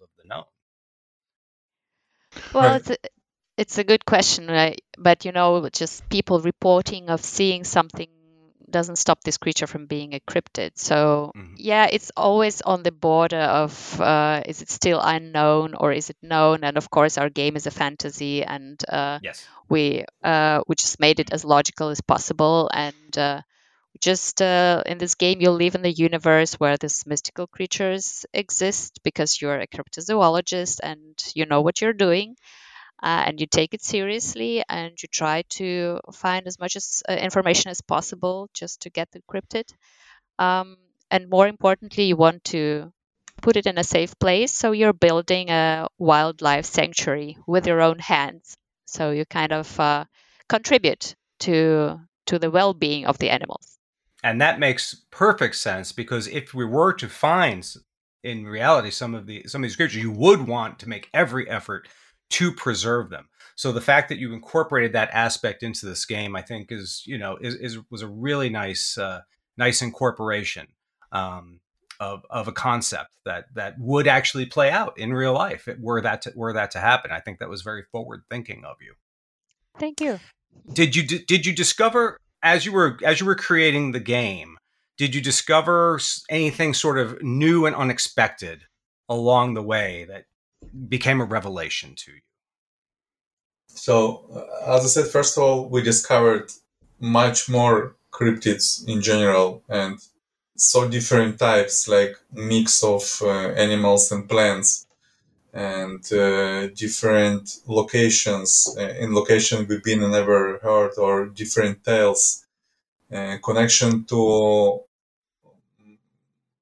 Well, 2.53 2.75
it's 2.75 2.89
a, 2.89 2.97
it's 3.57 3.77
a 3.77 3.83
good 3.83 4.05
question, 4.05 4.47
right? 4.47 4.81
But 4.97 5.25
you 5.25 5.31
know, 5.31 5.67
just 5.69 6.07
people 6.09 6.39
reporting 6.39 7.09
of 7.09 7.23
seeing 7.23 7.63
something 7.63 8.07
doesn't 8.71 8.95
stop 8.95 9.21
this 9.23 9.37
creature 9.37 9.67
from 9.67 9.85
being 9.85 10.13
a 10.15 10.19
cryptid. 10.19 10.71
So 10.75 11.31
mm-hmm. 11.35 11.55
yeah, 11.57 11.87
it's 11.91 12.11
always 12.15 12.61
on 12.61 12.83
the 12.83 12.91
border 12.91 13.41
of 13.41 14.01
uh, 14.01 14.41
is 14.45 14.61
it 14.61 14.69
still 14.69 14.99
unknown 15.03 15.75
or 15.75 15.91
is 15.91 16.09
it 16.09 16.17
known? 16.21 16.63
And 16.63 16.77
of 16.77 16.89
course, 16.89 17.17
our 17.17 17.29
game 17.29 17.55
is 17.55 17.67
a 17.67 17.71
fantasy, 17.71 18.43
and 18.43 18.81
uh, 18.89 19.19
yes. 19.21 19.45
we 19.69 20.05
uh, 20.23 20.61
we 20.67 20.75
just 20.75 20.99
made 20.99 21.19
it 21.19 21.31
as 21.31 21.45
logical 21.45 21.89
as 21.89 22.01
possible. 22.01 22.69
And 22.73 23.17
uh, 23.17 23.41
just 23.99 24.41
uh, 24.41 24.83
in 24.85 24.97
this 24.97 25.15
game, 25.15 25.41
you'll 25.41 25.55
live 25.55 25.75
in 25.75 25.81
the 25.81 25.91
universe 25.91 26.53
where 26.55 26.77
these 26.77 27.05
mystical 27.05 27.47
creatures 27.47 28.25
exist 28.33 28.99
because 29.03 29.41
you're 29.41 29.59
a 29.59 29.67
cryptozoologist 29.67 30.79
and 30.83 31.01
you 31.35 31.45
know 31.45 31.61
what 31.61 31.81
you're 31.81 31.93
doing 31.93 32.35
uh, 33.03 33.23
and 33.27 33.39
you 33.41 33.47
take 33.47 33.73
it 33.73 33.81
seriously 33.83 34.63
and 34.69 34.93
you 35.01 35.07
try 35.11 35.43
to 35.49 35.99
find 36.13 36.47
as 36.47 36.59
much 36.59 36.75
as, 36.75 37.03
uh, 37.09 37.13
information 37.13 37.71
as 37.71 37.81
possible 37.81 38.49
just 38.53 38.81
to 38.81 38.89
get 38.89 39.09
the 39.11 39.21
cryptid. 39.31 39.65
Um, 40.39 40.77
and 41.09 41.29
more 41.29 41.47
importantly, 41.47 42.05
you 42.05 42.17
want 42.17 42.43
to 42.45 42.91
put 43.41 43.57
it 43.57 43.65
in 43.65 43.77
a 43.77 43.83
safe 43.83 44.17
place. 44.19 44.53
So 44.53 44.71
you're 44.71 44.93
building 44.93 45.49
a 45.49 45.87
wildlife 45.97 46.65
sanctuary 46.65 47.37
with 47.47 47.67
your 47.67 47.81
own 47.81 47.99
hands. 47.99 48.55
So 48.85 49.11
you 49.11 49.25
kind 49.25 49.53
of 49.53 49.79
uh, 49.79 50.05
contribute 50.49 51.15
to 51.41 51.99
to 52.27 52.39
the 52.39 52.51
well-being 52.51 53.05
of 53.07 53.17
the 53.17 53.29
animals. 53.31 53.79
And 54.23 54.39
that 54.39 54.59
makes 54.59 55.03
perfect 55.09 55.55
sense 55.55 55.91
because 55.91 56.27
if 56.27 56.53
we 56.53 56.65
were 56.65 56.93
to 56.93 57.09
find 57.09 57.67
in 58.23 58.45
reality 58.45 58.91
some 58.91 59.15
of 59.15 59.25
the 59.25 59.43
some 59.47 59.63
of 59.63 59.69
these 59.69 59.75
creatures, 59.75 60.01
you 60.01 60.11
would 60.11 60.47
want 60.47 60.79
to 60.79 60.89
make 60.89 61.09
every 61.13 61.49
effort 61.49 61.87
to 62.31 62.51
preserve 62.51 63.09
them. 63.09 63.27
So 63.55 63.71
the 63.71 63.81
fact 63.81 64.09
that 64.09 64.17
you 64.17 64.33
incorporated 64.33 64.93
that 64.93 65.09
aspect 65.11 65.63
into 65.63 65.85
this 65.85 66.05
game, 66.05 66.35
I 66.35 66.41
think, 66.41 66.71
is 66.71 67.03
you 67.05 67.17
know 67.17 67.37
is, 67.41 67.55
is 67.55 67.79
was 67.89 68.01
a 68.01 68.07
really 68.07 68.49
nice 68.49 68.97
uh, 68.97 69.21
nice 69.57 69.81
incorporation 69.81 70.67
um, 71.11 71.59
of 71.99 72.23
of 72.29 72.47
a 72.47 72.51
concept 72.51 73.17
that 73.25 73.45
that 73.55 73.75
would 73.79 74.07
actually 74.07 74.45
play 74.45 74.69
out 74.69 74.97
in 74.97 75.13
real 75.13 75.33
life 75.33 75.67
were 75.79 76.01
that 76.01 76.23
to, 76.23 76.33
were 76.35 76.53
that 76.53 76.71
to 76.71 76.79
happen. 76.79 77.11
I 77.11 77.19
think 77.19 77.39
that 77.39 77.49
was 77.49 77.61
very 77.61 77.83
forward 77.91 78.23
thinking 78.29 78.63
of 78.65 78.77
you. 78.81 78.93
Thank 79.79 79.99
you. 79.99 80.19
Did 80.73 80.95
you 80.95 81.03
did 81.03 81.45
you 81.45 81.53
discover 81.53 82.19
as 82.43 82.65
you 82.65 82.71
were 82.71 82.97
as 83.03 83.19
you 83.19 83.25
were 83.25 83.35
creating 83.35 83.91
the 83.91 83.99
game? 83.99 84.57
Did 84.97 85.15
you 85.15 85.21
discover 85.21 85.99
anything 86.29 86.73
sort 86.73 86.99
of 86.99 87.21
new 87.23 87.65
and 87.65 87.75
unexpected 87.75 88.63
along 89.09 89.53
the 89.53 89.63
way 89.63 90.05
that 90.05 90.25
became 90.87 91.21
a 91.21 91.25
revelation 91.25 91.95
to 91.95 92.11
you? 92.11 92.21
So, 93.67 94.25
uh, 94.35 94.75
as 94.75 94.83
I 94.83 94.87
said, 94.87 95.11
first 95.11 95.37
of 95.37 95.43
all, 95.43 95.69
we 95.69 95.81
discovered 95.81 96.51
much 96.99 97.49
more 97.49 97.95
cryptids 98.11 98.87
in 98.87 99.01
general 99.01 99.63
and 99.69 99.97
so 100.55 100.87
different 100.87 101.39
types, 101.39 101.87
like 101.87 102.15
mix 102.31 102.83
of 102.83 103.21
uh, 103.23 103.49
animals 103.53 104.11
and 104.11 104.29
plants 104.29 104.85
and 105.53 106.11
uh, 106.13 106.67
different 106.67 107.59
locations 107.67 108.75
uh, 108.79 108.93
in 108.99 109.13
location 109.13 109.65
we've 109.67 109.83
been 109.83 110.01
and 110.03 110.13
never 110.13 110.59
heard 110.59 110.97
or 110.97 111.25
different 111.25 111.83
tales 111.83 112.45
uh, 113.11 113.37
connection 113.43 114.05
to 114.05 114.79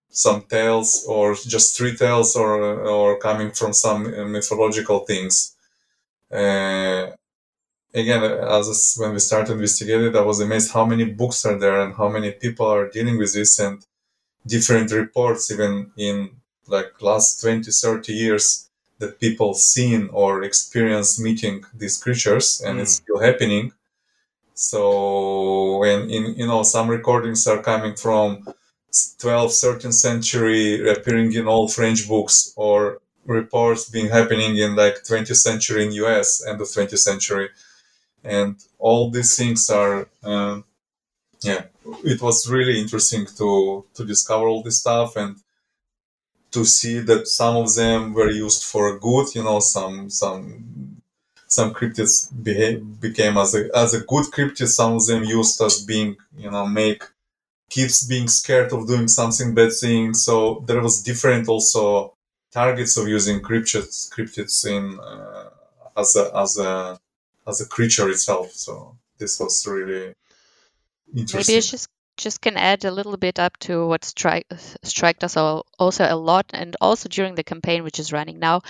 some 0.09 0.41
tales 0.41 1.05
or 1.07 1.35
just 1.35 1.77
three 1.77 1.95
tales 1.95 2.35
or 2.35 2.81
or 2.81 3.19
coming 3.19 3.51
from 3.51 3.73
some 3.73 4.03
mythological 4.31 4.99
things. 4.99 5.55
Uh, 6.31 7.11
again, 7.93 8.23
as 8.23 8.95
when 8.97 9.13
we 9.13 9.19
started 9.19 9.53
investigating, 9.53 10.15
I 10.15 10.21
was 10.21 10.39
amazed 10.39 10.73
how 10.73 10.85
many 10.85 11.05
books 11.05 11.45
are 11.45 11.57
there 11.57 11.81
and 11.81 11.95
how 11.95 12.09
many 12.09 12.31
people 12.31 12.65
are 12.67 12.89
dealing 12.89 13.17
with 13.17 13.33
this 13.33 13.59
and 13.59 13.85
different 14.45 14.91
reports, 14.91 15.51
even 15.51 15.91
in 15.97 16.31
like 16.67 17.01
last 17.01 17.41
20, 17.41 17.71
30 17.71 18.13
years 18.13 18.68
that 18.99 19.19
people 19.19 19.53
seen 19.53 20.09
or 20.11 20.43
experienced 20.43 21.19
meeting 21.19 21.65
these 21.73 21.97
creatures 21.97 22.61
and 22.65 22.77
mm. 22.77 22.81
it's 22.81 22.93
still 22.93 23.19
happening. 23.19 23.71
So 24.53 25.77
when 25.77 26.09
in, 26.09 26.35
you 26.35 26.47
know, 26.47 26.63
some 26.63 26.89
recordings 26.89 27.47
are 27.47 27.61
coming 27.61 27.95
from 27.95 28.45
12th, 28.91 29.55
13th 29.63 29.93
century 29.93 30.89
appearing 30.89 31.33
in 31.33 31.47
all 31.47 31.67
French 31.67 32.07
books 32.07 32.53
or 32.57 33.01
reports 33.25 33.89
being 33.89 34.09
happening 34.09 34.57
in 34.57 34.75
like 34.75 35.03
20th 35.03 35.35
century 35.35 35.85
in 35.85 35.93
US, 36.03 36.45
end 36.45 36.59
of 36.59 36.67
20th 36.67 36.97
century. 36.97 37.49
And 38.23 38.57
all 38.79 39.09
these 39.09 39.37
things 39.37 39.69
are, 39.69 40.09
um, 40.23 40.65
yeah, 41.41 41.63
it 42.03 42.21
was 42.21 42.49
really 42.49 42.79
interesting 42.79 43.25
to, 43.37 43.85
to 43.93 44.05
discover 44.05 44.47
all 44.47 44.61
this 44.61 44.79
stuff 44.79 45.15
and 45.15 45.37
to 46.51 46.65
see 46.65 46.99
that 46.99 47.27
some 47.27 47.55
of 47.57 47.75
them 47.75 48.13
were 48.13 48.31
used 48.31 48.63
for 48.63 48.97
good, 48.99 49.33
you 49.35 49.43
know, 49.43 49.59
some, 49.59 50.09
some, 50.09 51.01
some 51.47 51.73
cryptids 51.73 52.31
behave, 52.43 52.99
became 52.99 53.37
as 53.37 53.55
a, 53.55 53.69
as 53.75 53.93
a 53.93 54.01
good 54.01 54.25
cryptid, 54.31 54.67
some 54.67 54.93
of 54.93 55.05
them 55.05 55.23
used 55.23 55.61
as 55.61 55.83
being, 55.83 56.15
you 56.37 56.49
know, 56.49 56.65
make 56.65 57.03
keeps 57.69 58.03
being 58.05 58.27
scared 58.27 58.73
of 58.73 58.87
doing 58.87 59.07
something 59.07 59.53
bad 59.53 59.71
thing. 59.71 60.13
So 60.13 60.63
there 60.65 60.81
was 60.81 61.03
different 61.03 61.47
also 61.47 62.13
targets 62.51 62.97
of 62.97 63.07
using 63.07 63.41
cryptids, 63.41 64.09
cryptids 64.11 64.65
in 64.65 64.99
uh, 64.99 65.49
as 65.95 66.15
a 66.15 66.35
as 66.35 66.57
a 66.57 66.99
as 67.47 67.61
a 67.61 67.67
creature 67.67 68.09
itself. 68.09 68.51
So 68.51 68.97
this 69.17 69.39
was 69.39 69.65
really 69.67 70.13
interesting. 71.15 71.53
Maybe 71.53 71.57
I 71.57 71.61
just 71.61 71.89
just 72.19 72.41
can 72.41 72.57
add 72.57 72.85
a 72.85 72.91
little 72.91 73.17
bit 73.17 73.39
up 73.39 73.57
to 73.59 73.87
what 73.87 74.05
strike 74.05 74.47
struck 74.83 75.23
us 75.23 75.37
all, 75.37 75.65
also 75.79 76.05
a 76.09 76.15
lot, 76.15 76.45
and 76.53 76.75
also 76.81 77.09
during 77.09 77.35
the 77.35 77.43
campaign 77.43 77.83
which 77.83 77.99
is 77.99 78.13
running 78.13 78.39
now 78.39 78.61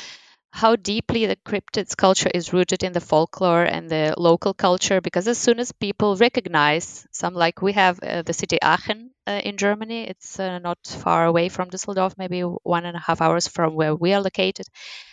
how 0.51 0.75
deeply 0.75 1.25
the 1.27 1.35
cryptids 1.37 1.95
culture 1.95 2.29
is 2.33 2.53
rooted 2.53 2.83
in 2.83 2.91
the 2.93 2.99
folklore 3.01 3.63
and 3.63 3.89
the 3.89 4.13
local 4.17 4.53
culture 4.53 4.99
because 5.01 5.27
as 5.27 5.37
soon 5.37 5.59
as 5.59 5.71
people 5.71 6.15
recognize 6.15 7.07
some 7.11 7.33
like 7.35 7.61
we 7.61 7.73
have 7.73 7.99
uh, 8.01 8.21
the 8.23 8.33
city 8.33 8.57
aachen 8.61 9.11
uh, 9.27 9.41
in 9.43 9.57
germany 9.57 10.07
it's 10.07 10.39
uh, 10.39 10.57
not 10.59 10.79
far 10.87 11.25
away 11.25 11.49
from 11.49 11.69
düsseldorf 11.69 12.13
maybe 12.17 12.41
one 12.41 12.85
and 12.85 12.97
a 12.97 12.99
half 12.99 13.21
hours 13.21 13.47
from 13.47 13.75
where 13.75 13.95
we 13.95 14.13
are 14.13 14.21
located. 14.21 14.65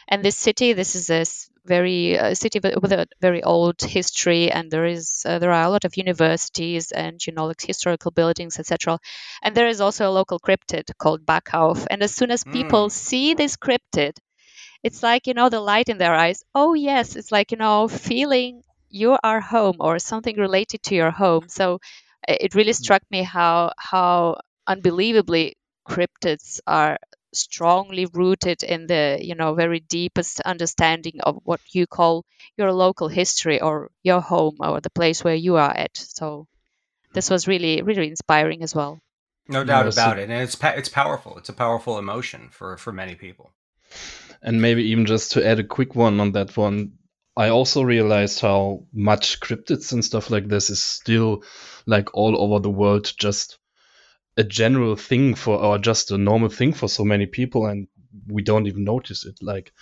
And 0.08 0.24
this 0.24 0.36
city 0.36 0.72
this 0.72 0.94
is 0.96 1.10
a 1.10 1.24
very 1.66 2.18
uh, 2.18 2.34
city 2.34 2.60
with 2.60 2.92
a 2.92 3.06
very 3.20 3.42
old 3.42 3.80
history 3.80 4.50
and 4.50 4.70
there 4.70 4.86
is 4.86 5.22
uh, 5.26 5.38
there 5.38 5.52
are 5.52 5.64
a 5.64 5.70
lot 5.70 5.84
of 5.84 5.96
universities 5.96 6.92
and 6.92 7.24
you 7.26 7.32
know 7.32 7.46
like 7.46 7.60
historical 7.60 8.10
buildings 8.10 8.58
etc 8.58 8.98
and 9.42 9.54
there 9.54 9.68
is 9.68 9.80
also 9.80 10.08
a 10.08 10.16
local 10.20 10.38
cryptid 10.38 10.84
called 10.98 11.26
Bahkauv 11.26 11.86
and 11.90 12.02
as 12.02 12.14
soon 12.14 12.30
as 12.30 12.44
people 12.44 12.86
mm. 12.86 12.92
see 12.92 13.34
this 13.34 13.56
cryptid 13.56 14.16
it's 14.82 15.02
like 15.02 15.26
you 15.26 15.34
know 15.34 15.48
the 15.48 15.60
light 15.60 15.88
in 15.88 15.98
their 15.98 16.14
eyes 16.14 16.44
oh 16.54 16.74
yes 16.74 17.16
it's 17.16 17.32
like 17.32 17.50
you 17.50 17.58
know 17.58 17.88
feeling 17.88 18.62
you 18.88 19.16
are 19.22 19.40
home 19.40 19.76
or 19.80 19.98
something 19.98 20.36
related 20.36 20.82
to 20.82 20.94
your 20.94 21.10
home 21.10 21.48
so 21.48 21.78
it 22.28 22.54
really 22.54 22.72
mm. 22.72 22.82
struck 22.84 23.02
me 23.10 23.22
how 23.22 23.72
how 23.76 24.36
unbelievably 24.66 25.56
cryptids 25.88 26.60
are 26.66 26.98
strongly 27.36 28.06
rooted 28.06 28.62
in 28.62 28.86
the 28.86 29.18
you 29.20 29.34
know 29.34 29.54
very 29.54 29.80
deepest 29.80 30.40
understanding 30.40 31.20
of 31.20 31.38
what 31.44 31.60
you 31.72 31.86
call 31.86 32.24
your 32.56 32.72
local 32.72 33.08
history 33.08 33.60
or 33.60 33.90
your 34.02 34.20
home 34.20 34.56
or 34.60 34.80
the 34.80 34.90
place 34.90 35.22
where 35.22 35.34
you 35.34 35.56
are 35.56 35.70
at. 35.70 35.96
So 35.96 36.46
this 37.12 37.30
was 37.30 37.46
really 37.46 37.82
really 37.82 38.08
inspiring 38.08 38.62
as 38.62 38.74
well. 38.74 39.00
No 39.48 39.64
doubt 39.64 39.92
about 39.92 40.18
it. 40.18 40.28
And 40.28 40.42
it's 40.42 40.58
it's 40.62 40.88
powerful. 40.88 41.38
It's 41.38 41.48
a 41.48 41.52
powerful 41.52 41.98
emotion 41.98 42.48
for 42.50 42.76
for 42.76 42.92
many 42.92 43.14
people. 43.14 43.52
And 44.42 44.60
maybe 44.60 44.84
even 44.90 45.06
just 45.06 45.32
to 45.32 45.46
add 45.46 45.60
a 45.60 45.64
quick 45.64 45.94
one 45.94 46.20
on 46.20 46.32
that 46.32 46.56
one, 46.56 46.92
I 47.36 47.50
also 47.50 47.82
realized 47.82 48.40
how 48.40 48.84
much 48.92 49.40
cryptids 49.40 49.92
and 49.92 50.04
stuff 50.04 50.30
like 50.30 50.48
this 50.48 50.70
is 50.70 50.82
still 50.82 51.42
like 51.86 52.14
all 52.14 52.40
over 52.40 52.60
the 52.60 52.70
world 52.70 53.12
just 53.16 53.58
a 54.36 54.44
general 54.44 54.96
thing 54.96 55.34
for 55.34 55.58
or 55.58 55.78
just 55.78 56.10
a 56.10 56.18
normal 56.18 56.48
thing 56.48 56.72
for 56.72 56.88
so 56.88 57.04
many 57.04 57.26
people 57.26 57.66
and 57.66 57.88
we 58.28 58.42
don't 58.42 58.66
even 58.66 58.84
notice 58.84 59.24
it. 59.24 59.38
Like 59.42 59.72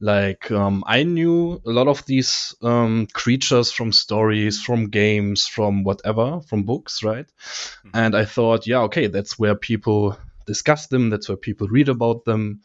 like 0.00 0.50
um, 0.50 0.82
i 0.86 1.02
knew 1.02 1.60
a 1.64 1.70
lot 1.70 1.86
of 1.86 2.04
these 2.06 2.54
um, 2.62 3.06
creatures 3.12 3.70
from 3.70 3.92
stories 3.92 4.60
from 4.60 4.90
games 4.90 5.46
from 5.46 5.84
whatever 5.84 6.40
from 6.48 6.64
books 6.64 7.02
right? 7.02 7.26
Mm-hmm. 7.26 7.90
and 7.94 8.16
i 8.16 8.24
thought 8.24 8.66
yeah 8.66 8.80
okay 8.80 9.06
that's 9.06 9.38
where 9.38 9.54
people 9.54 10.16
discuss 10.46 10.88
them 10.88 11.10
that's 11.10 11.28
where 11.28 11.36
people 11.36 11.68
read 11.68 11.88
about 11.88 12.24
them. 12.24 12.60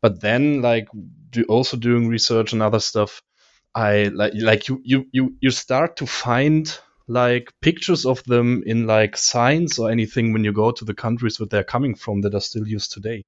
But 0.00 0.20
then 0.20 0.60
like 0.60 0.88
do, 1.30 1.44
also 1.44 1.76
doing 1.78 2.08
research 2.08 2.52
and 2.52 2.62
other 2.62 2.80
stuff 2.80 3.22
i 3.74 4.04
like 4.14 4.34
like 4.36 4.68
you 4.68 4.80
you 4.84 5.06
you, 5.12 5.34
you 5.40 5.50
start 5.50 5.96
to 5.96 6.06
find 6.06 6.78
like 7.06 7.52
pictures 7.60 8.06
of 8.06 8.22
them 8.24 8.62
in 8.66 8.86
like 8.86 9.16
signs 9.16 9.78
or 9.78 9.90
anything 9.90 10.32
when 10.32 10.44
you 10.44 10.52
go 10.52 10.70
to 10.70 10.84
the 10.84 10.94
countries 10.94 11.38
where 11.38 11.48
they're 11.48 11.64
coming 11.64 11.94
from 11.94 12.22
that 12.22 12.34
are 12.34 12.40
still 12.40 12.66
used 12.66 12.92
today. 12.92 13.24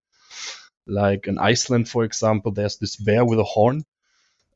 Like 0.87 1.27
in 1.27 1.39
Iceland, 1.39 1.89
for 1.89 2.05
example, 2.05 2.53
there's 2.53 2.79
this 2.79 2.97
bear 2.97 3.25
with 3.25 3.39
a 3.39 3.45
horn. 3.45 3.85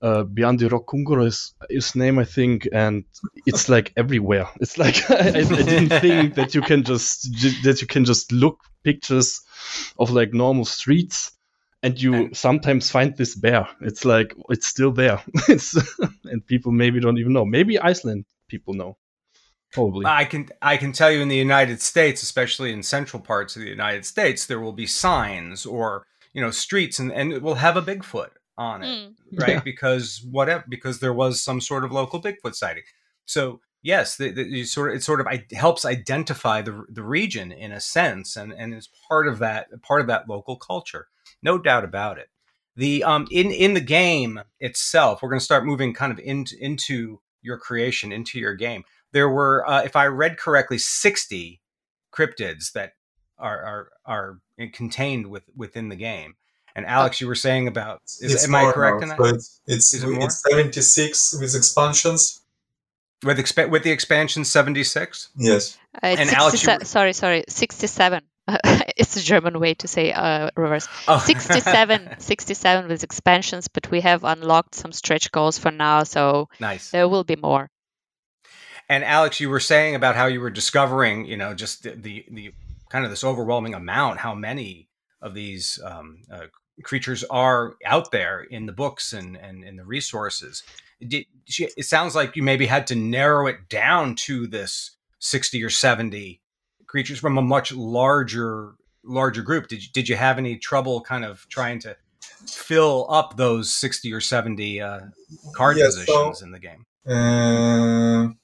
Uh, 0.03 0.25
Bjarnarey 0.25 1.27
is 1.27 1.53
his 1.69 1.95
name, 1.95 2.19
I 2.19 2.25
think, 2.25 2.67
and 2.73 3.05
it's 3.45 3.69
like 3.69 3.93
everywhere. 3.97 4.49
It's 4.59 4.79
like 4.79 5.11
I, 5.11 5.29
I, 5.29 5.43
didn't 5.43 5.89
think 6.00 6.37
that 6.37 6.55
you 6.55 6.62
can 6.62 6.85
just 6.85 7.25
that 7.65 7.83
you 7.83 7.87
can 7.87 8.07
just 8.07 8.33
look 8.33 8.59
pictures 8.83 9.43
of 9.99 10.11
like 10.11 10.33
normal 10.33 10.65
streets 10.65 11.33
and 11.83 12.00
you 12.00 12.15
and, 12.15 12.37
sometimes 12.37 12.91
find 12.91 13.15
this 13.15 13.35
bear. 13.35 13.69
It's 13.83 14.07
like 14.07 14.35
it's 14.49 14.67
still 14.67 14.93
there. 14.93 15.23
it's 15.49 15.77
and 16.25 16.47
people 16.47 16.73
maybe 16.73 17.00
don't 17.00 17.19
even 17.19 17.35
know. 17.35 17.45
Maybe 17.45 17.79
Iceland 17.79 18.25
people 18.49 18.73
know. 18.73 18.97
Probably. 19.73 20.05
I 20.07 20.25
can 20.25 20.49
I 20.61 20.77
can 20.77 20.93
tell 20.93 21.11
you 21.11 21.21
in 21.21 21.29
the 21.29 21.37
United 21.37 21.81
States, 21.81 22.23
especially 22.23 22.73
in 22.73 22.83
central 22.83 23.23
parts 23.23 23.55
of 23.55 23.62
the 23.62 23.69
United 23.69 24.05
States, 24.05 24.47
there 24.47 24.61
will 24.61 24.73
be 24.73 24.87
signs 24.87 25.65
or 25.65 26.07
you 26.33 26.41
know 26.41 26.50
streets 26.50 26.99
and, 26.99 27.12
and 27.12 27.33
it 27.33 27.43
will 27.43 27.57
have 27.57 27.77
a 27.77 27.83
Bigfoot 27.83 28.31
on 28.59 28.83
it, 28.83 28.87
mm. 28.87 29.15
right? 29.33 29.49
Yeah. 29.49 29.61
Because 29.61 30.27
whatever 30.29 30.65
because 30.69 30.99
there 30.99 31.12
was 31.12 31.41
some 31.41 31.61
sort 31.61 31.85
of 31.85 31.93
local 31.93 32.21
Bigfoot 32.21 32.55
sighting. 32.55 32.83
So 33.27 33.61
yes, 33.83 34.17
the, 34.17 34.31
the, 34.31 34.43
you 34.43 34.65
sort 34.65 34.91
of 34.91 34.97
it 34.97 35.05
sort 35.05 35.21
of 35.21 35.27
helps 35.53 35.85
identify 35.85 36.62
the 36.62 36.85
the 36.89 37.05
region 37.05 37.53
in 37.53 37.71
a 37.71 37.81
sense, 37.81 38.37
and 38.37 38.53
and 38.53 38.75
is 38.75 38.89
part 39.09 39.29
of 39.29 39.39
that 39.39 39.69
part 39.83 40.00
of 40.00 40.09
that 40.09 40.29
local 40.29 40.57
culture, 40.57 41.07
no 41.45 41.59
doubt 41.59 41.85
about 41.85 42.19
it. 42.19 42.29
The 42.75 43.05
um 43.05 43.29
in 43.31 43.53
in 43.53 43.75
the 43.75 43.81
game 43.81 44.41
itself, 44.59 45.23
we're 45.23 45.31
going 45.31 45.39
to 45.39 45.45
start 45.45 45.65
moving 45.65 45.95
kind 45.95 46.11
of 46.11 46.19
into 46.19 46.57
into 46.59 47.21
your 47.41 47.57
creation, 47.57 48.11
into 48.11 48.39
your 48.39 48.55
game 48.55 48.83
there 49.12 49.29
were, 49.29 49.69
uh, 49.69 49.83
if 49.83 49.97
I 49.97 50.07
read 50.07 50.38
correctly, 50.38 50.79
60 50.79 51.61
cryptids 52.12 52.73
that 52.73 52.95
are 53.38 53.62
are, 53.62 53.88
are 54.05 54.40
contained 54.73 55.26
with 55.26 55.45
within 55.57 55.88
the 55.88 55.97
game. 55.97 56.35
And 56.76 56.87
Alex, 56.87 57.21
you 57.21 57.26
were 57.26 57.35
saying 57.35 57.67
about 57.67 58.00
is, 58.21 58.45
am 58.45 58.55
I 58.55 58.71
correct 58.73 59.00
now, 59.00 59.02
in 59.02 59.09
that? 59.09 59.35
It's 59.35 59.61
it's, 59.67 59.95
it 59.95 60.07
it's 60.07 60.43
76 60.49 61.40
with 61.40 61.55
expansions. 61.55 62.40
With 63.23 63.38
exp- 63.38 63.69
with 63.69 63.83
the 63.83 63.90
expansion 63.90 64.45
76? 64.45 65.29
Yes. 65.37 65.76
Uh, 66.02 66.07
and 66.07 66.31
Alex, 66.31 66.64
you... 66.64 66.79
sorry, 66.85 67.12
sorry, 67.12 67.45
67. 67.49 68.23
it's 68.97 69.17
a 69.17 69.23
German 69.23 69.61
way 69.61 69.75
to 69.75 69.88
say 69.88 70.12
uh, 70.12 70.50
reverse. 70.57 70.88
Oh. 71.07 71.19
67, 71.25 72.19
67 72.19 72.88
with 72.88 73.05
expansions, 73.05 73.69
but 73.69 73.90
we 73.90 74.00
have 74.00 74.25
unlocked 74.25 74.75
some 74.75 74.93
stretch 74.93 75.31
goals 75.33 75.59
for 75.59 75.71
now, 75.71 76.05
so 76.05 76.49
nice. 76.61 76.90
there 76.90 77.09
will 77.09 77.25
be 77.25 77.37
more. 77.37 77.69
And 78.91 79.05
Alex, 79.05 79.39
you 79.39 79.49
were 79.49 79.61
saying 79.61 79.95
about 79.95 80.17
how 80.17 80.26
you 80.26 80.41
were 80.41 80.50
discovering, 80.50 81.25
you 81.25 81.37
know, 81.37 81.55
just 81.55 81.85
the 81.85 81.95
the, 81.95 82.25
the 82.29 82.53
kind 82.91 83.05
of 83.05 83.11
this 83.11 83.23
overwhelming 83.23 83.73
amount, 83.73 84.19
how 84.19 84.35
many 84.35 84.89
of 85.23 85.33
these 85.33 85.79
um, 85.85 86.23
uh, 86.29 86.47
creatures 86.83 87.23
are 87.31 87.76
out 87.87 88.11
there 88.11 88.43
in 88.43 88.67
the 88.67 88.73
books 88.73 89.13
and 89.13 89.37
and 89.37 89.63
in 89.63 89.76
the 89.76 89.85
resources. 89.85 90.65
Did, 91.07 91.25
it 91.47 91.85
sounds 91.85 92.17
like 92.17 92.35
you 92.35 92.43
maybe 92.43 92.67
had 92.67 92.89
to 92.89 92.97
narrow 92.97 93.47
it 93.47 93.69
down 93.69 94.17
to 94.26 94.49
this 94.49 94.97
sixty 95.21 95.63
or 95.63 95.71
seventy 95.71 96.41
creatures 96.89 97.21
from 97.21 97.39
a 97.39 97.43
much 97.43 97.73
larger 97.73 98.73
larger 99.05 99.43
group. 99.43 99.69
Did 99.69 99.85
you, 99.85 99.89
did 99.95 100.09
you 100.09 100.17
have 100.17 100.37
any 100.37 100.57
trouble 100.57 101.00
kind 101.00 101.25
of 101.25 101.47
trying 101.49 101.79
to 101.81 101.97
fill 102.49 103.07
up 103.09 103.37
those 103.37 103.73
sixty 103.73 104.13
or 104.13 104.21
seventy 104.21 104.81
uh, 104.81 105.03
card 105.55 105.76
yes, 105.76 105.95
positions 105.95 106.41
so, 106.41 106.45
in 106.45 106.50
the 106.50 106.59
game? 106.59 106.87
Uh, 107.07 108.35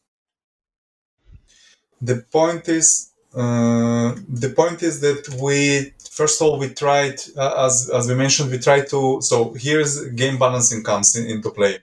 the 2.01 2.25
point 2.31 2.69
is 2.69 3.13
uh, 3.35 4.15
the 4.29 4.53
point 4.57 4.83
is 4.83 5.01
that 5.01 5.29
we 5.43 5.93
first 6.11 6.41
of 6.41 6.47
all 6.47 6.59
we 6.59 6.69
tried 6.71 7.21
uh, 7.37 7.67
as 7.67 7.91
as 7.91 8.09
we 8.09 8.15
mentioned 8.15 8.51
we 8.51 8.59
tried 8.59 8.89
to 8.89 9.21
so 9.21 9.53
here's 9.55 10.07
game 10.23 10.39
balancing 10.39 10.83
comes 10.83 11.17
in, 11.17 11.27
into 11.27 11.51
play. 11.51 11.79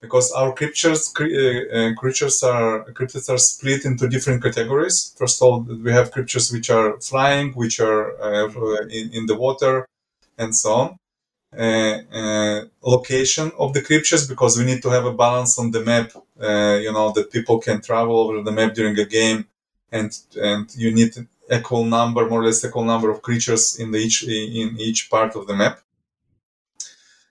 Because 0.00 0.32
our 0.32 0.52
creatures 0.52 1.12
uh, 1.18 1.24
uh, 1.24 1.94
creatures 1.94 2.42
are 2.42 2.84
cryptids 2.92 3.28
are 3.30 3.38
split 3.38 3.86
into 3.86 4.06
different 4.08 4.42
categories. 4.42 5.14
First 5.18 5.40
of 5.40 5.46
all 5.46 5.60
we 5.60 5.92
have 5.92 6.10
creatures 6.10 6.52
which 6.52 6.70
are 6.70 7.00
flying 7.00 7.52
which 7.52 7.80
are 7.80 8.02
uh, 8.22 8.86
in, 8.88 9.10
in 9.12 9.26
the 9.26 9.36
water 9.36 9.86
and 10.38 10.54
so 10.54 10.72
on. 10.74 10.98
Uh, 11.56 11.98
uh, 12.12 12.64
location 12.82 13.52
of 13.58 13.72
the 13.74 13.82
creatures 13.82 14.26
because 14.26 14.58
we 14.58 14.64
need 14.64 14.82
to 14.82 14.90
have 14.90 15.04
a 15.04 15.12
balance 15.12 15.58
on 15.58 15.70
the 15.70 15.80
map. 15.80 16.12
Uh, 16.40 16.78
you 16.82 16.92
know 16.92 17.12
that 17.12 17.30
people 17.30 17.58
can 17.58 17.80
travel 17.80 18.16
over 18.18 18.42
the 18.42 18.52
map 18.52 18.74
during 18.74 18.98
a 18.98 19.04
game 19.04 19.46
and 19.98 20.10
and 20.50 20.64
you 20.82 20.90
need 20.98 21.12
equal 21.56 21.84
number, 21.84 22.28
more 22.28 22.42
or 22.42 22.46
less 22.46 22.64
equal 22.64 22.84
number 22.92 23.08
of 23.10 23.22
creatures 23.28 23.64
in 23.78 23.92
the 23.92 23.98
each 23.98 24.18
in 24.24 24.68
each 24.88 25.00
part 25.14 25.32
of 25.36 25.46
the 25.46 25.56
map. 25.62 25.76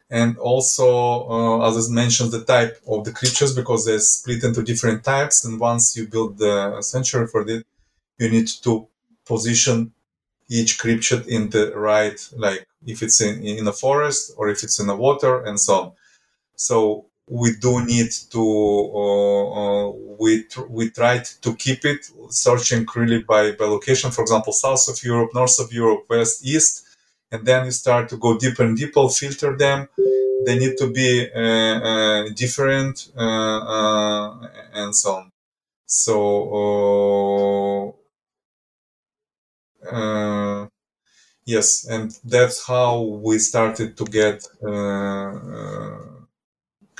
And 0.09 0.37
also, 0.37 0.87
uh, 1.35 1.67
as 1.67 1.89
I 1.89 1.93
mentioned, 1.93 2.31
the 2.31 2.43
type 2.55 2.75
of 2.87 3.03
the 3.03 3.11
creatures 3.19 3.55
because 3.55 3.85
they're 3.85 3.99
split 3.99 4.43
into 4.43 4.61
different 4.61 5.03
types. 5.03 5.43
And 5.43 5.59
once 5.59 5.97
you 5.97 6.07
build 6.07 6.37
the 6.37 6.81
sanctuary 6.81 7.27
for 7.27 7.41
it, 7.49 7.65
you 8.19 8.29
need 8.29 8.47
to 8.65 8.87
position 9.25 9.91
each 10.49 10.77
creature 10.77 11.23
in 11.27 11.49
the 11.49 11.63
right, 11.75 12.19
like 12.45 12.67
if 12.85 13.01
it's 13.01 13.19
in, 13.21 13.41
in 13.43 13.67
a 13.67 13.73
forest 13.73 14.33
or 14.37 14.49
if 14.49 14.63
it's 14.63 14.79
in 14.79 14.87
the 14.87 14.95
water 14.95 15.41
and 15.47 15.59
so 15.59 15.73
on. 15.81 15.91
So 16.55 17.05
we 17.29 17.55
do 17.55 17.83
need 17.85 18.11
to 18.31 18.41
uh, 18.93 19.45
uh, 19.59 19.91
we 20.19 20.43
tr- 20.43 20.67
we 20.69 20.89
tried 20.89 21.23
to 21.41 21.55
keep 21.55 21.85
it 21.85 22.05
searching 22.29 22.85
really 22.95 23.23
by 23.23 23.51
by 23.53 23.65
location. 23.65 24.11
For 24.11 24.21
example 24.21 24.53
south 24.53 24.87
of 24.89 25.01
europe 25.03 25.31
north 25.33 25.57
of 25.59 25.71
europe 25.71 26.05
west 26.09 26.45
east 26.45 26.83
and 27.31 27.45
then 27.45 27.65
you 27.65 27.71
start 27.71 28.09
to 28.09 28.17
go 28.17 28.37
deeper 28.37 28.63
and 28.63 28.77
deeper 28.77 29.07
filter 29.09 29.55
them. 29.57 29.87
They 30.45 30.59
need 30.59 30.77
to 30.77 30.91
be 30.91 31.29
uh, 31.33 31.39
uh 31.39 32.29
different 32.35 33.11
uh, 33.17 33.59
uh, 33.75 34.47
and 34.73 34.95
so 34.95 35.15
on. 35.15 35.31
So 35.85 37.95
yes 41.45 41.85
and 41.89 42.17
that's 42.23 42.65
how 42.65 43.01
we 43.01 43.37
started 43.39 43.97
to 43.97 44.05
get 44.05 44.47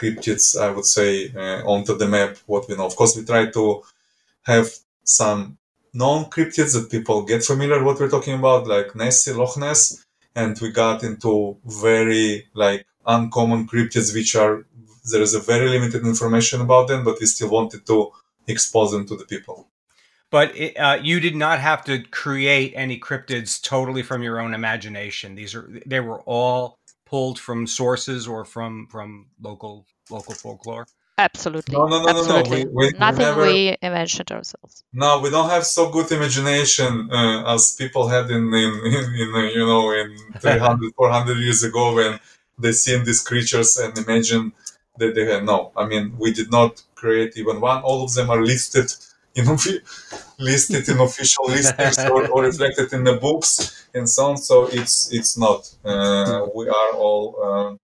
cryptids, 0.04 0.60
I 0.60 0.70
would 0.72 0.86
say, 0.86 1.32
uh, 1.36 1.64
onto 1.66 1.98
the 1.98 2.08
map, 2.08 2.38
what 2.46 2.68
we 2.68 2.76
know. 2.76 2.86
Of 2.86 2.96
course, 2.96 3.16
we 3.16 3.24
try 3.24 3.46
to 3.52 3.84
have 4.44 4.70
some 5.04 5.58
known 5.94 6.26
cryptids 6.26 6.74
that 6.74 6.92
people 6.92 7.24
get 7.24 7.44
familiar 7.44 7.84
what 7.84 8.00
we're 8.00 8.10
talking 8.10 8.34
about, 8.34 8.68
like 8.68 8.96
Nessie, 8.96 9.34
Loch 9.34 9.58
Ness, 9.58 10.06
and 10.36 10.60
we 10.60 10.72
got 10.72 11.04
into 11.04 11.58
very 11.66 12.48
like 12.54 12.86
uncommon 13.06 13.68
cryptids, 13.68 14.14
which 14.14 14.36
are 14.36 14.66
there 15.12 15.22
is 15.22 15.34
a 15.34 15.40
very 15.40 15.68
limited 15.70 16.06
information 16.06 16.62
about 16.62 16.88
them, 16.88 17.04
but 17.04 17.18
we 17.20 17.26
still 17.26 17.50
wanted 17.50 17.86
to 17.86 18.12
expose 18.48 18.92
them 18.92 19.06
to 19.06 19.16
the 19.18 19.26
people. 19.26 19.68
But 20.32 20.56
it, 20.58 20.76
uh, 20.76 20.98
you 21.02 21.20
did 21.20 21.36
not 21.36 21.60
have 21.60 21.84
to 21.86 22.00
create 22.00 22.74
any 22.76 23.00
cryptids 23.00 23.62
totally 23.62 24.02
from 24.02 24.24
your 24.24 24.40
own 24.40 24.54
imagination. 24.54 25.36
These 25.36 25.54
are 25.54 25.70
they 25.86 26.00
were 26.00 26.22
all 26.22 26.80
pulled 27.06 27.38
from 27.38 27.68
sources 27.68 28.28
or 28.28 28.44
from 28.44 28.88
from 28.90 29.28
local 29.40 29.86
local 30.10 30.34
folklore? 30.34 30.88
Absolutely. 31.18 31.76
No, 31.78 31.86
no, 31.86 32.02
no, 32.02 32.10
Absolutely. 32.10 32.64
no, 32.64 32.70
no. 32.70 32.72
We, 32.74 32.88
we, 32.88 32.98
Nothing 32.98 33.20
we, 33.20 33.26
never, 33.26 33.42
we 33.44 33.78
imagined 33.82 34.32
ourselves. 34.32 34.84
No, 34.94 35.20
we 35.20 35.30
don't 35.30 35.50
have 35.50 35.64
so 35.64 35.92
good 35.92 36.12
imagination 36.12 37.10
uh, 37.12 37.54
as 37.54 37.76
people 37.76 38.08
had 38.08 38.32
in, 38.32 38.52
in, 38.54 38.72
in, 38.86 39.04
in 39.16 39.32
uh, 39.36 39.42
you 39.42 39.66
know, 39.66 39.92
in 39.92 40.18
300, 40.40 40.94
400 40.96 41.38
years 41.38 41.64
ago 41.64 41.94
when 41.94 42.20
they 42.58 42.72
seen 42.72 43.04
these 43.04 43.22
creatures 43.22 43.78
and 43.78 43.96
imagine 43.98 44.54
that 44.98 45.14
they 45.14 45.26
had. 45.26 45.46
No, 45.46 45.72
I 45.76 45.86
mean, 45.86 46.16
we 46.18 46.34
did 46.34 46.52
not 46.52 46.82
create 46.96 47.38
even 47.38 47.62
one. 47.62 47.84
All 47.84 48.04
of 48.04 48.14
them 48.16 48.32
are 48.32 48.44
listed 48.44 48.92
in 49.36 49.46
listed 50.38 50.90
in 50.90 51.00
official 51.00 51.46
listings 51.46 51.98
or, 52.06 52.28
or, 52.28 52.44
reflected 52.50 52.94
in 52.94 53.04
the 53.04 53.18
books 53.18 53.88
and 53.96 54.08
so 54.08 54.26
on. 54.32 54.38
So 54.38 54.68
it's 54.68 55.12
it's 55.12 55.38
not. 55.38 55.70
Uh, 55.84 56.48
we 56.56 56.70
are 56.70 56.92
all. 56.94 57.80